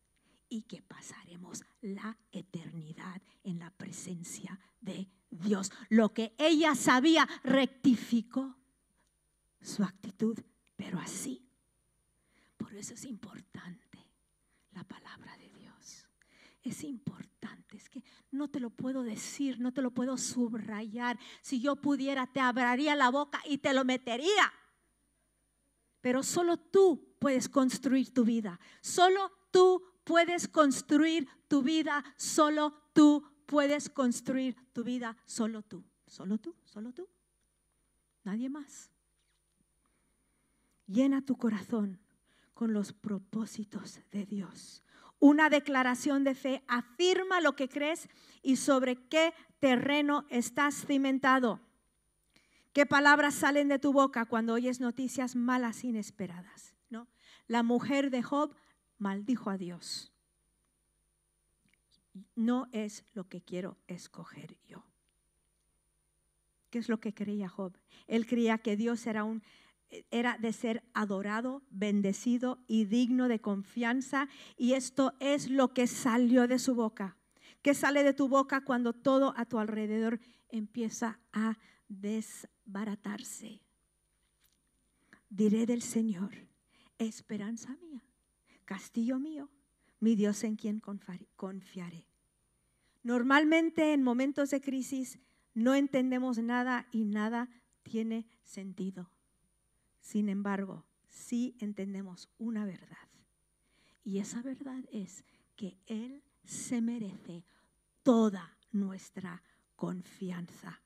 y 0.49 0.61
que 0.63 0.81
pasaremos 0.81 1.63
la 1.81 2.17
eternidad 2.31 3.21
en 3.43 3.59
la 3.59 3.69
presencia 3.71 4.59
de 4.79 5.09
Dios. 5.29 5.71
Lo 5.89 6.13
que 6.13 6.35
ella 6.37 6.75
sabía 6.75 7.27
rectificó 7.43 8.57
su 9.61 9.83
actitud, 9.83 10.39
pero 10.75 10.99
así. 10.99 11.43
Por 12.57 12.73
eso 12.75 12.93
es 12.93 13.05
importante 13.05 14.05
la 14.71 14.83
palabra 14.83 15.35
de 15.37 15.49
Dios. 15.49 16.07
Es 16.63 16.83
importante, 16.83 17.26
es 17.77 17.89
que 17.89 18.03
no 18.31 18.49
te 18.49 18.59
lo 18.59 18.69
puedo 18.69 19.03
decir, 19.03 19.59
no 19.59 19.71
te 19.71 19.81
lo 19.81 19.91
puedo 19.91 20.17
subrayar. 20.17 21.17
Si 21.41 21.61
yo 21.61 21.75
pudiera, 21.75 22.27
te 22.27 22.39
abriría 22.39 22.95
la 22.95 23.09
boca 23.09 23.39
y 23.45 23.59
te 23.59 23.73
lo 23.73 23.85
metería. 23.85 24.51
Pero 26.01 26.23
solo 26.23 26.57
tú 26.57 27.15
puedes 27.19 27.47
construir 27.47 28.13
tu 28.13 28.25
vida. 28.25 28.59
Solo 28.81 29.31
tú 29.51 29.83
puedes 30.03 30.47
construir 30.47 31.27
tu 31.47 31.61
vida, 31.61 32.03
solo 32.17 32.73
tú 32.93 33.23
puedes 33.45 33.89
construir 33.89 34.55
tu 34.73 34.83
vida, 34.83 35.15
solo 35.25 35.61
tú, 35.61 35.83
solo 36.07 36.37
tú, 36.37 36.55
solo 36.63 36.93
tú. 36.93 37.07
Nadie 38.23 38.49
más. 38.49 38.89
Llena 40.87 41.21
tu 41.21 41.37
corazón 41.37 41.99
con 42.53 42.73
los 42.73 42.93
propósitos 42.93 43.99
de 44.11 44.25
Dios. 44.25 44.83
Una 45.19 45.49
declaración 45.49 46.23
de 46.23 46.35
fe 46.35 46.63
afirma 46.67 47.41
lo 47.41 47.55
que 47.55 47.69
crees 47.69 48.07
y 48.43 48.57
sobre 48.57 48.95
qué 49.07 49.33
terreno 49.59 50.25
estás 50.29 50.85
cimentado. 50.85 51.59
¿Qué 52.73 52.85
palabras 52.85 53.33
salen 53.33 53.67
de 53.69 53.79
tu 53.79 53.91
boca 53.91 54.25
cuando 54.25 54.53
oyes 54.53 54.79
noticias 54.79 55.35
malas 55.35 55.83
inesperadas? 55.83 56.75
¿No? 56.89 57.07
La 57.47 57.63
mujer 57.63 58.11
de 58.11 58.21
Job 58.21 58.55
maldijo 58.99 59.49
a 59.49 59.57
Dios. 59.57 60.11
No 62.35 62.67
es 62.71 63.03
lo 63.13 63.27
que 63.27 63.41
quiero 63.41 63.77
escoger 63.87 64.57
yo. 64.67 64.83
¿Qué 66.69 66.77
es 66.77 66.89
lo 66.89 66.99
que 66.99 67.13
creía 67.13 67.49
Job? 67.49 67.75
Él 68.05 68.27
creía 68.27 68.59
que 68.59 68.75
Dios 68.75 69.07
era 69.07 69.23
un 69.23 69.41
era 70.11 70.37
de 70.37 70.53
ser 70.53 70.83
adorado, 70.93 71.63
bendecido 71.69 72.59
y 72.67 72.85
digno 72.85 73.27
de 73.27 73.39
confianza 73.39 74.27
y 74.57 74.73
esto 74.73 75.13
es 75.19 75.49
lo 75.49 75.73
que 75.73 75.87
salió 75.87 76.47
de 76.47 76.59
su 76.59 76.75
boca. 76.75 77.17
¿Qué 77.61 77.73
sale 77.73 78.03
de 78.03 78.13
tu 78.13 78.27
boca 78.27 78.63
cuando 78.63 78.93
todo 78.93 79.33
a 79.37 79.45
tu 79.45 79.59
alrededor 79.59 80.19
empieza 80.49 81.19
a 81.33 81.57
desbaratarse? 81.87 83.61
Diré 85.29 85.65
del 85.65 85.81
Señor, 85.81 86.31
esperanza 86.97 87.75
mía 87.81 88.03
castillo 88.67 89.17
mío, 89.17 89.49
mi 89.99 90.15
Dios 90.15 90.43
en 90.43 90.57
quien 90.57 90.81
confiaré. 91.35 92.05
Normalmente 93.01 93.93
en 93.93 94.03
momentos 94.03 94.51
de 94.51 94.61
crisis 94.61 95.19
no 95.53 95.73
entendemos 95.73 96.37
nada 96.37 96.87
y 96.91 97.05
nada 97.05 97.49
tiene 97.81 98.27
sentido. 98.43 99.09
Sin 100.07 100.29
embargo, 100.29 100.85
sí 101.09 101.57
entendemos 101.59 102.29
una 102.37 102.63
verdad. 102.63 103.09
Y 104.05 104.19
esa 104.19 104.41
verdad 104.41 104.81
es 104.89 105.25
que 105.57 105.77
Él 105.85 106.23
se 106.45 106.79
merece 106.79 107.43
toda 108.03 108.57
nuestra 108.71 109.43
confianza. 109.75 110.81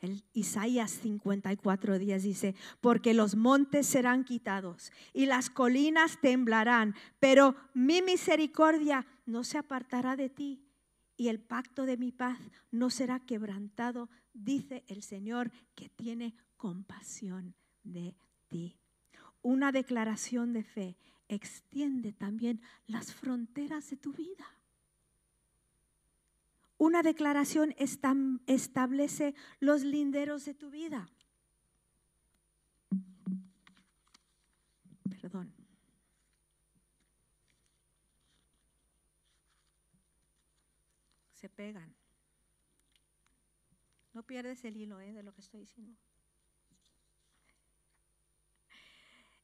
El 0.00 0.24
Isaías 0.32 0.90
54 0.90 2.00
días 2.00 2.24
dice, 2.24 2.56
porque 2.80 3.14
los 3.14 3.36
montes 3.36 3.86
serán 3.86 4.24
quitados 4.24 4.90
y 5.12 5.26
las 5.26 5.50
colinas 5.50 6.20
temblarán, 6.20 6.96
pero 7.20 7.54
mi 7.74 8.02
misericordia 8.02 9.06
no 9.24 9.44
se 9.44 9.58
apartará 9.58 10.16
de 10.16 10.30
ti 10.30 10.64
y 11.16 11.28
el 11.28 11.38
pacto 11.38 11.86
de 11.86 11.96
mi 11.96 12.10
paz 12.10 12.40
no 12.72 12.90
será 12.90 13.20
quebrantado, 13.20 14.10
dice 14.34 14.84
el 14.88 15.04
Señor 15.04 15.52
que 15.76 15.88
tiene 15.90 16.34
compasión 16.56 17.54
de 17.84 18.16
ti. 18.48 18.76
Una 19.42 19.72
declaración 19.72 20.52
de 20.52 20.64
fe 20.64 20.96
extiende 21.28 22.12
también 22.12 22.60
las 22.86 23.14
fronteras 23.14 23.90
de 23.90 23.96
tu 23.96 24.12
vida. 24.12 24.46
Una 26.78 27.02
declaración 27.02 27.74
establece 27.78 29.34
los 29.58 29.82
linderos 29.82 30.44
de 30.44 30.54
tu 30.54 30.70
vida. 30.70 31.08
Perdón. 35.20 35.52
Se 41.34 41.48
pegan. 41.48 41.94
No 44.12 44.22
pierdes 44.22 44.64
el 44.64 44.76
hilo 44.76 45.00
¿eh? 45.00 45.12
de 45.12 45.22
lo 45.22 45.32
que 45.34 45.40
estoy 45.40 45.60
diciendo. 45.60 45.96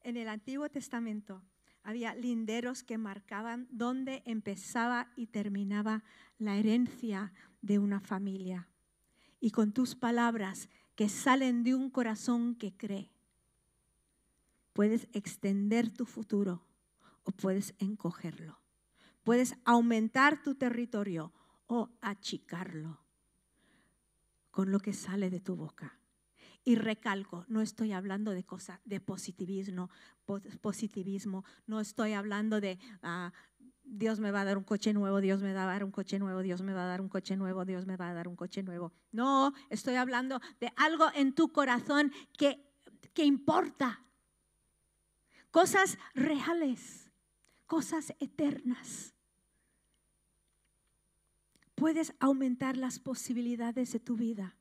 En 0.04 0.18
el 0.18 0.28
Antiguo 0.28 0.68
Testamento 0.68 1.42
había 1.82 2.14
linderos 2.14 2.82
que 2.82 2.98
marcaban 2.98 3.66
dónde 3.70 4.22
empezaba 4.26 5.10
y 5.16 5.28
terminaba 5.28 6.04
la 6.38 6.56
herencia 6.56 7.32
de 7.62 7.78
una 7.78 8.00
familia. 8.00 8.68
Y 9.40 9.50
con 9.50 9.72
tus 9.72 9.94
palabras 9.94 10.68
que 10.94 11.08
salen 11.08 11.64
de 11.64 11.74
un 11.74 11.88
corazón 11.88 12.54
que 12.54 12.76
cree, 12.76 13.10
puedes 14.74 15.08
extender 15.14 15.90
tu 15.90 16.04
futuro 16.04 16.66
o 17.22 17.32
puedes 17.32 17.74
encogerlo. 17.78 18.60
Puedes 19.22 19.56
aumentar 19.64 20.42
tu 20.42 20.54
territorio 20.54 21.32
o 21.66 21.88
achicarlo 22.02 23.00
con 24.50 24.70
lo 24.70 24.80
que 24.80 24.92
sale 24.92 25.30
de 25.30 25.40
tu 25.40 25.56
boca. 25.56 25.98
Y 26.64 26.76
recalco, 26.76 27.44
no 27.48 27.60
estoy 27.60 27.92
hablando 27.92 28.30
de 28.30 28.42
cosas 28.42 28.80
de 28.84 28.98
positivismo, 28.98 29.90
positivismo, 30.62 31.44
no 31.66 31.78
estoy 31.78 32.14
hablando 32.14 32.60
de 32.60 32.78
ah, 33.02 33.32
Dios 33.84 34.18
me 34.18 34.30
va 34.30 34.40
a 34.40 34.44
dar 34.44 34.56
un 34.56 34.64
coche 34.64 34.94
nuevo, 34.94 35.20
Dios 35.20 35.42
me 35.42 35.52
va 35.52 35.64
a 35.64 35.66
dar 35.66 35.84
un 35.84 35.90
coche 35.90 36.18
nuevo, 36.18 36.42
Dios 36.42 36.62
me 36.62 36.72
va 36.72 36.84
a 36.84 36.86
dar 36.86 37.00
un 37.02 37.08
coche 37.08 37.36
nuevo, 37.36 37.64
Dios 37.64 37.86
me 37.86 37.96
va 37.96 38.08
a 38.08 38.14
dar 38.14 38.28
un 38.28 38.34
coche 38.34 38.62
nuevo. 38.62 38.92
No, 39.12 39.52
estoy 39.68 39.96
hablando 39.96 40.40
de 40.58 40.72
algo 40.76 41.06
en 41.14 41.34
tu 41.34 41.52
corazón 41.52 42.12
que, 42.36 42.66
que 43.12 43.24
importa. 43.24 44.02
Cosas 45.50 45.98
reales, 46.14 47.10
cosas 47.66 48.14
eternas. 48.20 49.14
Puedes 51.74 52.14
aumentar 52.20 52.76
las 52.76 52.98
posibilidades 52.98 53.92
de 53.92 54.00
tu 54.00 54.16
vida 54.16 54.56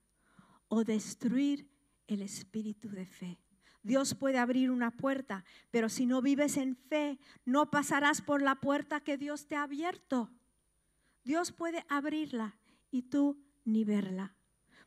o 0.67 0.83
destruir 0.83 1.72
el 2.07 2.21
espíritu 2.21 2.89
de 2.89 3.05
fe. 3.05 3.39
Dios 3.83 4.15
puede 4.15 4.37
abrir 4.37 4.71
una 4.71 4.91
puerta, 4.91 5.43
pero 5.69 5.89
si 5.89 6.05
no 6.05 6.21
vives 6.21 6.57
en 6.57 6.75
fe, 6.75 7.19
no 7.45 7.69
pasarás 7.69 8.21
por 8.21 8.41
la 8.41 8.55
puerta 8.55 9.01
que 9.01 9.17
Dios 9.17 9.45
te 9.45 9.55
ha 9.55 9.63
abierto. 9.63 10.31
Dios 11.23 11.51
puede 11.51 11.85
abrirla 11.89 12.57
y 12.91 13.03
tú 13.03 13.37
ni 13.65 13.83
verla. 13.83 14.35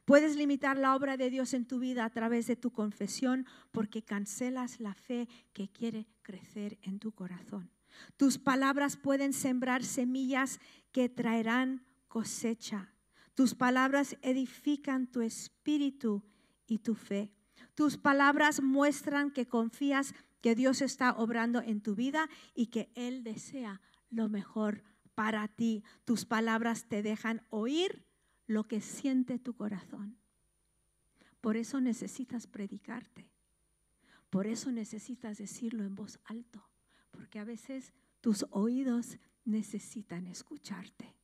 Puedes 0.07 0.37
limitar 0.37 0.79
la 0.79 0.95
obra 0.95 1.17
de 1.17 1.31
Dios 1.31 1.53
en 1.53 1.67
tu 1.67 1.79
vida 1.79 2.05
a 2.05 2.11
través 2.11 2.47
de 2.47 2.57
tu 2.57 2.71
confesión 2.71 3.45
porque 3.73 4.03
cancelas 4.03 4.81
la 4.81 4.95
fe 4.95 5.29
que 5.53 5.69
quiere 5.69 6.07
crecer 6.23 6.79
en 6.83 6.99
tu 6.99 7.13
corazón. 7.13 7.71
Tus 8.17 8.39
palabras 8.39 8.97
pueden 8.97 9.33
sembrar 9.33 9.83
semillas 9.83 10.61
que 10.93 11.09
traerán 11.09 11.85
cosecha. 12.09 12.93
Tus 13.35 13.55
palabras 13.55 14.17
edifican 14.23 15.07
tu 15.07 15.23
espíritu 15.23 16.23
y 16.67 16.79
tu 16.79 16.95
fe. 16.95 17.33
Tus 17.75 17.97
palabras 17.97 18.63
muestran 18.63 19.31
que 19.31 19.47
confías 19.47 20.15
que 20.41 20.55
Dios 20.55 20.83
está 20.83 21.13
obrando 21.13 21.61
en 21.61 21.81
tu 21.81 21.95
vida 21.95 22.29
y 22.55 22.67
que 22.67 22.91
Él 22.95 23.25
desea 23.25 23.81
lo 24.11 24.29
mejor 24.29 24.83
para 25.15 25.49
ti. 25.49 25.83
Tus 26.05 26.25
palabras 26.25 26.89
te 26.89 27.03
dejan 27.03 27.45
oír 27.51 28.07
lo 28.47 28.69
que 28.69 28.81
siente 28.81 29.39
tu 29.39 29.55
corazón. 29.55 30.19
Por 31.41 31.57
eso 31.57 31.81
necesitas 31.81 32.47
predicarte. 32.47 33.31
Por 34.31 34.47
eso 34.47 34.73
necesitas 34.73 35.39
decirlo 35.39 35.85
en 35.85 35.95
voz 35.95 36.19
alto. 36.25 36.69
Porque 37.11 37.39
a 37.39 37.45
veces 37.45 37.93
tus 38.21 38.47
oídos 38.51 39.19
necesitan 39.45 40.27
escucharte. 40.27 41.15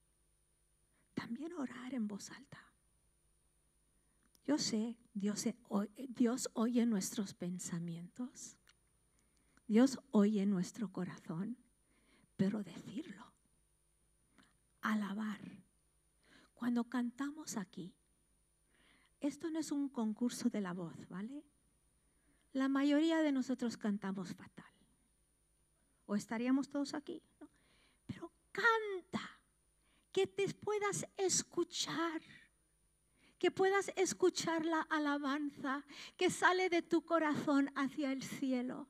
También 1.14 1.52
orar 1.52 1.94
en 1.94 2.09
voz 2.09 2.31
alta. 2.31 2.71
Yo 4.44 4.59
sé, 4.59 4.96
Dios, 5.14 6.50
oye 6.55 6.87
nuestros 6.87 7.35
pensamientos. 7.35 8.57
Dios 9.66 9.98
oye 10.11 10.44
nuestro 10.46 10.92
corazón. 10.92 11.57
Pero 12.37 12.62
decirlo. 12.62 13.33
Alabar 14.81 15.62
cuando 16.62 16.85
cantamos 16.85 17.57
aquí, 17.57 17.92
esto 19.18 19.50
no 19.50 19.59
es 19.59 19.72
un 19.72 19.88
concurso 19.88 20.48
de 20.48 20.61
la 20.61 20.72
voz, 20.72 21.09
¿vale? 21.09 21.44
La 22.52 22.68
mayoría 22.68 23.20
de 23.20 23.33
nosotros 23.33 23.76
cantamos 23.76 24.33
fatal. 24.33 24.72
O 26.07 26.14
estaríamos 26.14 26.70
todos 26.70 26.94
aquí. 26.94 27.20
Pero 28.07 28.31
canta, 28.52 29.40
que 30.12 30.28
te 30.28 30.55
puedas 30.55 31.05
escuchar, 31.16 32.22
que 33.42 33.50
puedas 33.50 33.90
escuchar 33.96 34.64
la 34.64 34.83
alabanza 34.83 35.85
que 36.16 36.31
sale 36.31 36.68
de 36.68 36.81
tu 36.81 37.05
corazón 37.05 37.72
hacia 37.74 38.12
el 38.12 38.22
cielo. 38.22 38.87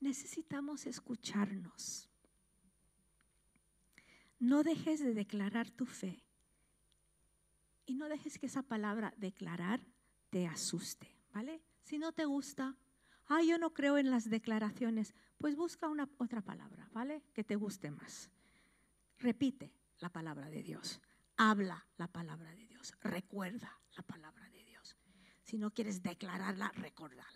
Necesitamos 0.00 0.86
escucharnos. 0.86 2.08
No 4.38 4.62
dejes 4.62 5.00
de 5.00 5.12
declarar 5.12 5.68
tu 5.68 5.84
fe 5.84 6.24
y 7.84 7.94
no 7.94 8.08
dejes 8.08 8.38
que 8.38 8.46
esa 8.46 8.62
palabra 8.62 9.12
declarar 9.18 9.86
te 10.30 10.46
asuste, 10.46 11.14
¿vale? 11.34 11.60
Si 11.82 11.98
no 11.98 12.12
te 12.12 12.24
gusta, 12.24 12.74
ah, 13.26 13.42
yo 13.42 13.58
no 13.58 13.74
creo 13.74 13.98
en 13.98 14.10
las 14.10 14.30
declaraciones, 14.30 15.12
pues 15.36 15.56
busca 15.56 15.90
una 15.90 16.08
otra 16.16 16.40
palabra, 16.40 16.88
¿vale? 16.94 17.22
Que 17.34 17.44
te 17.44 17.56
guste 17.56 17.90
más. 17.90 18.30
Repite 19.18 19.74
la 19.98 20.08
palabra 20.08 20.48
de 20.48 20.62
Dios, 20.62 21.02
habla 21.36 21.86
la 21.96 22.08
palabra 22.08 22.50
de 22.52 22.66
Dios, 22.66 22.94
recuerda 23.00 23.80
la 23.96 24.02
palabra 24.02 24.48
de 24.50 24.64
Dios. 24.64 24.96
Si 25.42 25.58
no 25.58 25.72
quieres 25.72 26.02
declararla, 26.02 26.72
recuérdala, 26.74 27.26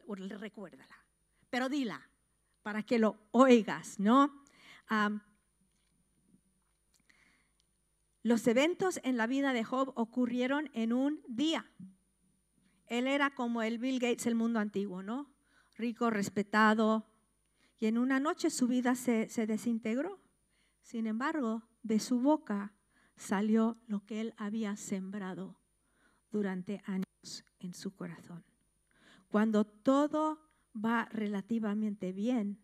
pero 1.49 1.69
dila 1.69 2.11
para 2.63 2.83
que 2.83 2.99
lo 2.99 3.17
oigas, 3.31 3.99
¿no? 3.99 4.45
Los 8.23 8.47
eventos 8.47 9.01
en 9.03 9.17
la 9.17 9.27
vida 9.27 9.53
de 9.53 9.65
Job 9.65 9.93
ocurrieron 9.97 10.71
en 10.75 10.93
un 10.93 11.23
día. 11.27 11.71
Él 12.87 13.07
era 13.07 13.31
como 13.35 13.63
el 13.63 13.79
Bill 13.79 13.99
Gates 13.99 14.25
del 14.25 14.35
mundo 14.35 14.59
antiguo, 14.59 15.03
¿no? 15.03 15.33
Rico, 15.77 16.11
respetado. 16.11 17.07
Y 17.79 17.87
en 17.87 17.97
una 17.97 18.21
noche 18.21 18.51
su 18.51 18.67
vida 18.67 18.95
se, 18.95 19.31
se 19.31 19.47
desintegró. 19.47 20.21
Sin 20.83 21.07
embargo, 21.07 21.63
de 21.83 21.99
su 21.99 22.21
boca 22.21 22.75
salió 23.21 23.77
lo 23.87 24.05
que 24.07 24.21
él 24.23 24.35
había 24.39 24.77
sembrado 24.77 25.61
durante 26.31 26.83
años 26.87 27.05
en 27.59 27.75
su 27.75 27.95
corazón. 27.95 28.45
Cuando 29.29 29.65
todo 29.65 30.41
va 30.75 31.05
relativamente 31.13 32.13
bien, 32.13 32.59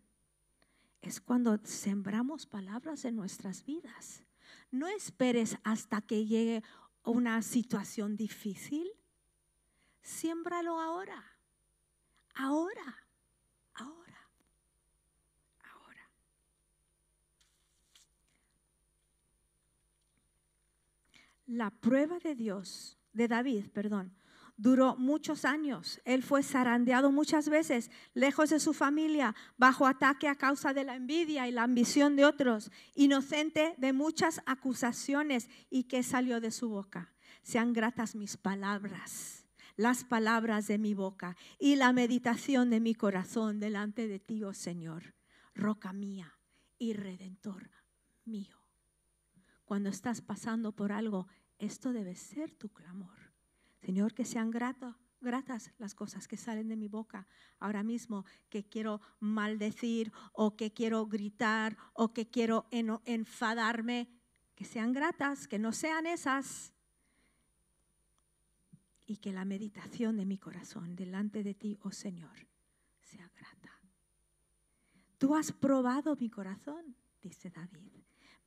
es 1.01 1.21
cuando 1.21 1.59
sembramos 1.63 2.47
palabras 2.47 3.05
en 3.05 3.15
nuestras 3.15 3.63
vidas. 3.63 4.23
No 4.71 4.87
esperes 4.87 5.57
hasta 5.63 6.01
que 6.01 6.25
llegue 6.25 6.63
una 7.03 7.41
situación 7.43 8.17
difícil. 8.17 8.89
Siémbralo 10.01 10.79
ahora. 10.79 11.37
Ahora. 12.33 13.07
Ahora. 13.75 14.17
La 21.47 21.71
prueba 21.71 22.19
de 22.19 22.35
Dios, 22.35 22.99
de 23.13 23.29
David, 23.29 23.67
perdón, 23.73 24.13
duró 24.57 24.97
muchos 24.97 25.45
años. 25.45 26.01
Él 26.03 26.23
fue 26.23 26.43
zarandeado 26.43 27.09
muchas 27.09 27.47
veces, 27.47 27.89
lejos 28.13 28.49
de 28.49 28.59
su 28.59 28.73
familia, 28.73 29.33
bajo 29.55 29.87
ataque 29.87 30.27
a 30.27 30.35
causa 30.35 30.73
de 30.73 30.83
la 30.83 30.95
envidia 30.95 31.47
y 31.47 31.53
la 31.53 31.63
ambición 31.63 32.17
de 32.17 32.25
otros, 32.25 32.69
inocente 32.95 33.75
de 33.77 33.93
muchas 33.93 34.41
acusaciones. 34.45 35.47
¿Y 35.69 35.85
qué 35.85 36.03
salió 36.03 36.41
de 36.41 36.51
su 36.51 36.67
boca? 36.67 37.13
Sean 37.43 37.71
gratas 37.71 38.13
mis 38.13 38.35
palabras, 38.35 39.45
las 39.77 40.03
palabras 40.03 40.67
de 40.67 40.77
mi 40.77 40.93
boca 40.93 41.37
y 41.59 41.75
la 41.75 41.93
meditación 41.93 42.69
de 42.69 42.81
mi 42.81 42.93
corazón 42.93 43.61
delante 43.61 44.09
de 44.09 44.19
ti, 44.19 44.43
oh 44.43 44.53
Señor, 44.53 45.15
roca 45.55 45.93
mía 45.93 46.37
y 46.77 46.91
redentor 46.91 47.69
mío. 48.25 48.56
Cuando 49.67 49.89
estás 49.89 50.21
pasando 50.21 50.71
por 50.71 50.93
algo, 50.93 51.27
esto 51.59 51.91
debe 51.91 52.15
ser 52.15 52.55
tu 52.55 52.69
clamor. 52.69 53.33
Señor, 53.81 54.13
que 54.13 54.23
sean 54.23 54.49
gratas 54.49 55.73
las 55.77 55.93
cosas 55.93 56.25
que 56.25 56.37
salen 56.37 56.69
de 56.69 56.77
mi 56.77 56.87
boca 56.87 57.27
ahora 57.59 57.83
mismo, 57.83 58.23
que 58.47 58.63
quiero 58.63 59.01
maldecir 59.19 60.13
o 60.31 60.55
que 60.55 60.71
quiero 60.71 61.05
gritar 61.05 61.75
o 61.91 62.13
que 62.13 62.29
quiero 62.29 62.69
enfadarme, 62.71 64.07
que 64.55 64.63
sean 64.63 64.93
gratas, 64.93 65.49
que 65.49 65.59
no 65.59 65.73
sean 65.73 66.05
esas. 66.05 66.73
Y 69.05 69.17
que 69.17 69.33
la 69.33 69.43
meditación 69.43 70.15
de 70.15 70.25
mi 70.25 70.37
corazón 70.37 70.95
delante 70.95 71.43
de 71.43 71.53
ti, 71.53 71.77
oh 71.81 71.91
Señor, 71.91 72.47
sea 73.01 73.29
grata. 73.35 73.81
Tú 75.17 75.35
has 75.35 75.51
probado 75.51 76.15
mi 76.15 76.29
corazón, 76.29 76.95
dice 77.21 77.49
David. 77.49 77.91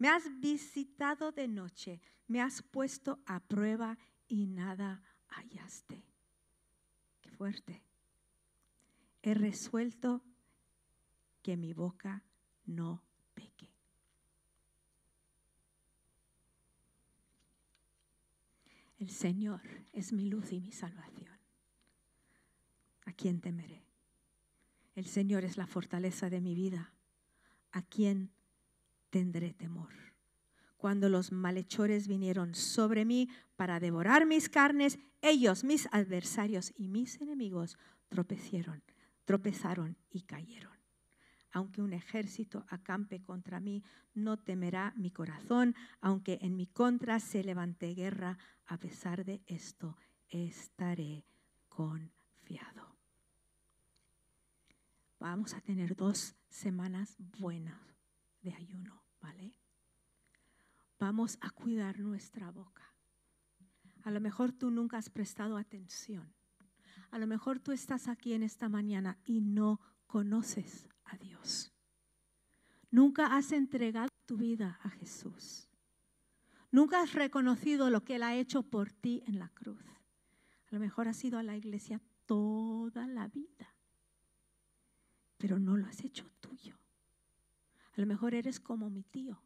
Me 0.00 0.08
has 0.08 0.40
visitado 0.40 1.30
de 1.30 1.46
noche, 1.46 2.00
me 2.26 2.40
has 2.40 2.62
puesto 2.62 3.20
a 3.26 3.38
prueba 3.38 3.98
y 4.28 4.46
nada 4.46 5.02
hallaste. 5.28 6.06
Qué 7.20 7.30
fuerte. 7.30 7.84
He 9.20 9.34
resuelto 9.34 10.24
que 11.42 11.58
mi 11.58 11.74
boca 11.74 12.24
no 12.64 13.02
peque. 13.34 13.68
El 18.96 19.10
Señor 19.10 19.60
es 19.92 20.14
mi 20.14 20.30
luz 20.30 20.50
y 20.52 20.62
mi 20.62 20.72
salvación. 20.72 21.38
¿A 23.04 23.12
quién 23.12 23.42
temeré? 23.42 23.84
El 24.94 25.04
Señor 25.04 25.44
es 25.44 25.58
la 25.58 25.66
fortaleza 25.66 26.30
de 26.30 26.40
mi 26.40 26.54
vida. 26.54 26.94
¿A 27.72 27.82
quién 27.82 28.32
tendré 29.10 29.52
temor? 29.52 30.00
cuando 30.80 31.10
los 31.10 31.30
malhechores 31.30 32.08
vinieron 32.08 32.54
sobre 32.54 33.04
mí 33.04 33.28
para 33.54 33.78
devorar 33.80 34.24
mis 34.24 34.48
carnes, 34.48 34.98
ellos, 35.20 35.62
mis 35.62 35.86
adversarios 35.92 36.72
y 36.74 36.88
mis 36.88 37.20
enemigos, 37.20 37.76
tropecieron, 38.08 38.82
tropezaron 39.26 39.98
y 40.10 40.22
cayeron. 40.22 40.72
Aunque 41.52 41.82
un 41.82 41.92
ejército 41.92 42.64
acampe 42.68 43.22
contra 43.22 43.60
mí, 43.60 43.82
no 44.14 44.38
temerá 44.38 44.94
mi 44.96 45.10
corazón, 45.10 45.74
aunque 46.00 46.38
en 46.40 46.56
mi 46.56 46.66
contra 46.66 47.20
se 47.20 47.44
levante 47.44 47.92
guerra, 47.94 48.38
a 48.66 48.78
pesar 48.78 49.26
de 49.26 49.42
esto 49.46 49.98
estaré 50.28 51.26
confiado. 51.68 52.96
Vamos 55.18 55.52
a 55.52 55.60
tener 55.60 55.94
dos 55.94 56.34
semanas 56.48 57.16
buenas 57.38 57.90
de 58.42 58.54
ayuno, 58.54 59.02
¿vale? 59.20 59.54
vamos 61.00 61.38
a 61.40 61.50
cuidar 61.50 61.98
nuestra 61.98 62.50
boca. 62.50 62.94
A 64.02 64.10
lo 64.10 64.20
mejor 64.20 64.52
tú 64.52 64.70
nunca 64.70 64.98
has 64.98 65.08
prestado 65.08 65.56
atención. 65.56 66.32
A 67.10 67.18
lo 67.18 67.26
mejor 67.26 67.58
tú 67.58 67.72
estás 67.72 68.06
aquí 68.06 68.34
en 68.34 68.42
esta 68.42 68.68
mañana 68.68 69.18
y 69.24 69.40
no 69.40 69.80
conoces 70.06 70.88
a 71.04 71.16
Dios. 71.16 71.72
Nunca 72.90 73.34
has 73.34 73.50
entregado 73.52 74.08
tu 74.26 74.36
vida 74.36 74.78
a 74.82 74.90
Jesús. 74.90 75.68
Nunca 76.70 77.00
has 77.00 77.14
reconocido 77.14 77.90
lo 77.90 78.04
que 78.04 78.16
Él 78.16 78.22
ha 78.22 78.36
hecho 78.36 78.62
por 78.62 78.92
ti 78.92 79.22
en 79.26 79.38
la 79.38 79.48
cruz. 79.48 79.80
A 80.68 80.74
lo 80.74 80.78
mejor 80.78 81.08
has 81.08 81.24
ido 81.24 81.38
a 81.38 81.42
la 81.42 81.56
iglesia 81.56 82.00
toda 82.26 83.06
la 83.08 83.26
vida, 83.26 83.74
pero 85.36 85.58
no 85.58 85.76
lo 85.76 85.86
has 85.86 86.04
hecho 86.04 86.30
tuyo. 86.38 86.78
A 88.00 88.02
lo 88.02 88.06
mejor 88.06 88.32
eres 88.32 88.60
como 88.60 88.88
mi 88.88 89.02
tío, 89.02 89.42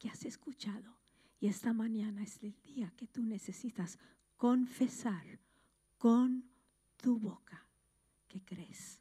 que 0.00 0.08
has 0.08 0.24
escuchado 0.24 0.98
y 1.38 1.46
esta 1.46 1.72
mañana 1.72 2.24
es 2.24 2.42
el 2.42 2.60
día 2.60 2.92
que 2.96 3.06
tú 3.06 3.24
necesitas 3.24 4.00
confesar 4.36 5.38
con 5.96 6.42
tu 6.96 7.20
boca 7.20 7.68
que 8.26 8.44
crees. 8.44 9.00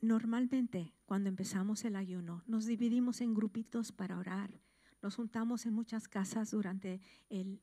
Normalmente 0.00 0.94
cuando 1.04 1.28
empezamos 1.28 1.84
el 1.84 1.96
ayuno 1.96 2.44
nos 2.46 2.66
dividimos 2.66 3.20
en 3.20 3.34
grupitos 3.34 3.90
para 3.90 4.18
orar. 4.18 4.60
Nos 5.02 5.16
juntamos 5.16 5.66
en 5.66 5.72
muchas 5.74 6.06
casas 6.06 6.52
durante 6.52 7.00
el, 7.28 7.60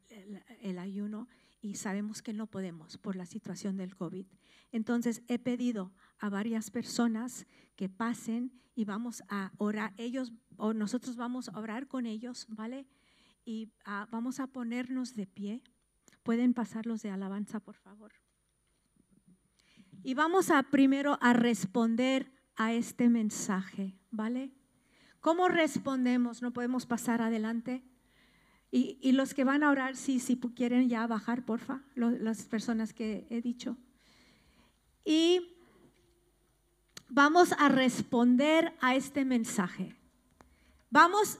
ayuno 0.78 1.30
y 1.62 1.76
sabemos 1.76 2.22
que 2.22 2.34
no 2.34 2.48
podemos 2.48 2.98
por 2.98 3.16
la 3.16 3.26
situación 3.26 3.78
del 3.78 3.96
COVID. 3.96 4.26
Entonces 4.72 5.22
he 5.28 5.40
pedido 5.40 5.94
a 6.20 6.30
varias 6.30 6.72
personas 6.72 7.46
que 7.76 7.90
pasen 7.90 8.52
y 8.76 8.86
vamos 8.86 9.24
a 9.28 9.52
orar. 9.58 9.94
Ellos 9.98 10.32
o 10.58 10.74
nosotros 10.74 11.16
vamos 11.16 11.50
a 11.50 11.60
orar 11.60 11.88
con 11.88 12.06
ellos, 12.06 12.46
¿vale? 12.50 12.88
Y 13.46 13.72
ah, 13.86 14.08
vamos 14.12 14.40
a 14.40 14.48
ponernos 14.48 15.16
de 15.16 15.28
pie. 15.28 15.64
Pueden 16.24 16.54
pasar 16.54 16.86
los 16.86 17.02
de 17.02 17.10
alabanza, 17.10 17.60
por 17.60 17.76
favor. 17.76 18.14
Y 20.04 20.14
vamos 20.14 20.50
a 20.50 20.64
primero 20.64 21.18
a 21.22 21.34
responder 21.34 22.32
a 22.56 22.74
este 22.74 23.10
mensaje, 23.10 23.98
¿vale? 24.12 24.54
¿Cómo 25.20 25.50
respondemos? 25.50 26.42
No 26.42 26.54
podemos 26.54 26.86
pasar 26.86 27.22
adelante. 27.22 27.84
Y, 28.72 29.12
los 29.14 29.34
que 29.34 29.44
van 29.44 29.64
a 29.64 29.72
orar, 29.72 29.96
sí, 29.96 30.20
si 30.20 30.38
quieren 30.38 30.90
ya 30.90 31.08
bajar, 31.08 31.44
porfa, 31.44 31.82
las 31.96 32.44
personas 32.44 32.94
que 32.94 33.26
he 33.32 33.42
dicho. 33.42 33.78
Y 35.04 35.56
vamos 37.08 37.52
a 37.54 37.68
responder 37.70 38.74
a 38.80 38.96
este 38.96 39.26
mensaje. 39.26 39.96
Vamos, 40.92 41.40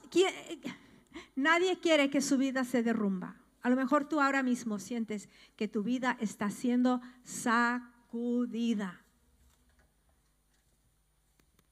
nadie 1.36 1.80
quiere 1.80 2.10
que 2.10 2.22
su 2.22 2.38
vida 2.38 2.64
se 2.64 2.82
derrumba. 2.82 3.36
A 3.62 3.70
lo 3.70 3.76
mejor 3.76 4.10
tú 4.10 4.20
ahora 4.22 4.42
mismo 4.42 4.80
sientes 4.80 5.30
que 5.56 5.68
tu 5.68 5.84
vida 5.84 6.18
está 6.20 6.50
siendo 6.50 7.00
sacudida. 7.24 9.04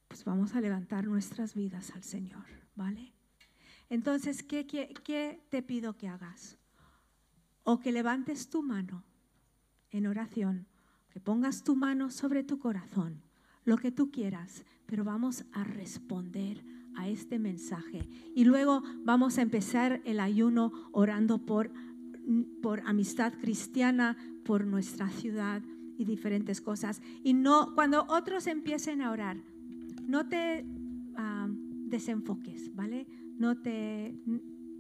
Pues 0.08 0.24
vamos 0.24 0.54
a 0.54 0.62
levantar 0.62 1.08
nuestras 1.08 1.56
vidas 1.56 1.92
al 1.96 2.04
Señor, 2.04 2.46
¿vale? 2.76 3.17
Entonces, 3.90 4.44
¿qué, 4.44 4.66
te 5.50 5.62
pido 5.62 5.98
que 5.98 6.08
hagas? 6.08 6.58
O 7.64 7.80
que 7.80 7.92
levantes 7.92 8.50
tu 8.50 8.62
mano 8.64 9.04
en 9.92 10.08
oración, 10.08 10.68
que 11.10 11.20
pongas 11.20 11.64
tu 11.64 11.76
mano 11.76 12.12
sobre 12.12 12.44
tu 12.44 12.60
corazón, 12.60 13.22
lo 13.64 13.78
que 13.78 13.92
tú 13.92 14.12
quieras, 14.12 14.66
pero 14.86 15.04
vamos 15.04 15.46
a 15.54 15.64
responder 15.64 16.64
a 16.96 17.08
este 17.08 17.40
mensaje. 17.40 18.08
Y 18.36 18.46
luego 18.46 18.84
vamos 19.04 19.38
a 19.38 19.42
empezar 19.42 20.02
el 20.06 20.20
ayuno 20.20 20.72
orando 20.92 21.46
por, 21.46 21.72
por 22.62 22.82
amistad 22.82 23.34
cristiana, 23.34 24.18
por 24.44 24.66
nuestra 24.66 25.10
ciudad 25.10 25.62
y 25.98 26.06
diferentes 26.06 26.62
cosas. 26.62 27.02
Y 27.24 27.34
no, 27.34 27.74
cuando 27.76 28.06
otros 28.10 28.48
empiecen 28.48 29.02
a 29.02 29.12
orar, 29.12 29.38
no 30.08 30.28
te 30.28 30.66
ah, 31.16 31.48
desenfoques, 31.50 32.74
¿vale? 32.76 33.08
No 33.38 33.62
te, 33.62 34.20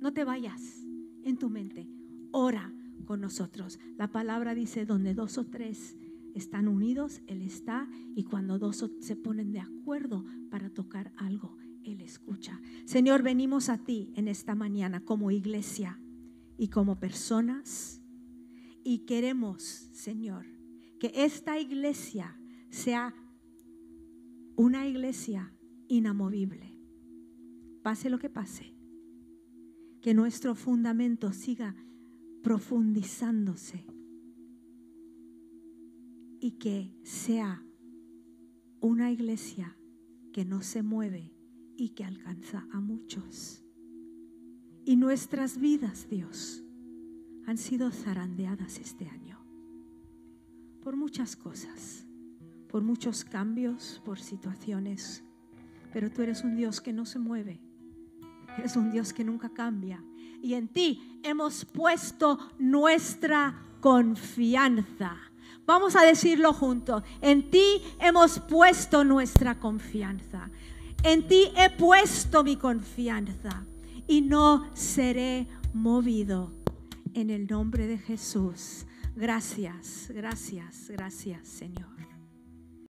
no 0.01 0.13
te 0.13 0.23
vayas 0.23 0.85
en 1.23 1.37
tu 1.37 1.49
mente. 1.49 1.87
Ora 2.31 2.73
con 3.05 3.21
nosotros. 3.21 3.79
La 3.97 4.11
palabra 4.11 4.53
dice, 4.53 4.85
donde 4.85 5.13
dos 5.13 5.37
o 5.37 5.45
tres 5.45 5.95
están 6.35 6.67
unidos, 6.67 7.21
Él 7.27 7.41
está. 7.41 7.89
Y 8.15 8.23
cuando 8.23 8.59
dos 8.59 8.89
se 8.99 9.15
ponen 9.15 9.51
de 9.51 9.59
acuerdo 9.59 10.25
para 10.49 10.69
tocar 10.69 11.13
algo, 11.17 11.57
Él 11.83 12.01
escucha. 12.01 12.61
Señor, 12.85 13.23
venimos 13.23 13.69
a 13.69 13.77
ti 13.77 14.11
en 14.15 14.27
esta 14.27 14.55
mañana 14.55 15.03
como 15.03 15.31
iglesia 15.31 15.99
y 16.57 16.67
como 16.67 16.99
personas. 16.99 18.01
Y 18.83 18.99
queremos, 18.99 19.63
Señor, 19.91 20.45
que 20.99 21.11
esta 21.15 21.59
iglesia 21.59 22.39
sea 22.69 23.15
una 24.55 24.87
iglesia 24.87 25.53
inamovible. 25.87 26.76
Pase 27.83 28.09
lo 28.09 28.19
que 28.19 28.29
pase. 28.29 28.73
Que 30.01 30.13
nuestro 30.13 30.55
fundamento 30.55 31.31
siga 31.31 31.75
profundizándose 32.43 33.85
y 36.39 36.51
que 36.51 36.95
sea 37.03 37.63
una 38.79 39.11
iglesia 39.11 39.77
que 40.31 40.45
no 40.45 40.61
se 40.61 40.83
mueve 40.83 41.33
y 41.75 41.89
que 41.89 42.03
alcanza 42.03 42.67
a 42.71 42.79
muchos. 42.79 43.63
Y 44.85 44.95
nuestras 44.95 45.59
vidas, 45.59 46.07
Dios, 46.09 46.63
han 47.45 47.57
sido 47.57 47.91
zarandeadas 47.91 48.79
este 48.79 49.07
año 49.09 49.37
por 50.87 50.95
muchas 50.95 51.35
cosas, 51.35 52.07
por 52.69 52.81
muchos 52.81 53.25
cambios, 53.25 54.01
por 54.05 54.19
situaciones. 54.19 55.21
Pero 55.91 56.09
tú 56.09 56.21
eres 56.21 56.45
un 56.45 56.55
Dios 56.55 56.79
que 56.79 56.93
no 56.93 57.05
se 57.05 57.19
mueve, 57.19 57.59
eres 58.57 58.75
un 58.75 58.91
Dios 58.91 59.13
que 59.13 59.23
nunca 59.23 59.49
cambia. 59.49 60.03
Y 60.41 60.53
en 60.53 60.67
ti 60.67 61.19
hemos 61.23 61.65
puesto 61.65 62.37
nuestra 62.59 63.63
confianza. 63.81 65.17
Vamos 65.65 65.95
a 65.95 66.03
decirlo 66.03 66.53
juntos. 66.53 67.03
En 67.21 67.49
ti 67.49 67.81
hemos 67.99 68.39
puesto 68.39 69.03
nuestra 69.03 69.59
confianza. 69.59 70.49
En 71.03 71.27
ti 71.27 71.51
he 71.55 71.69
puesto 71.69 72.43
mi 72.43 72.55
confianza 72.55 73.65
y 74.07 74.21
no 74.21 74.69
seré 74.73 75.47
movido. 75.73 76.53
En 77.13 77.29
el 77.29 77.47
nombre 77.47 77.87
de 77.87 77.97
Jesús. 77.97 78.85
Gracias, 79.15 80.11
gracias, 80.13 80.89
gracias 80.89 81.47
Señor. 81.47 82.06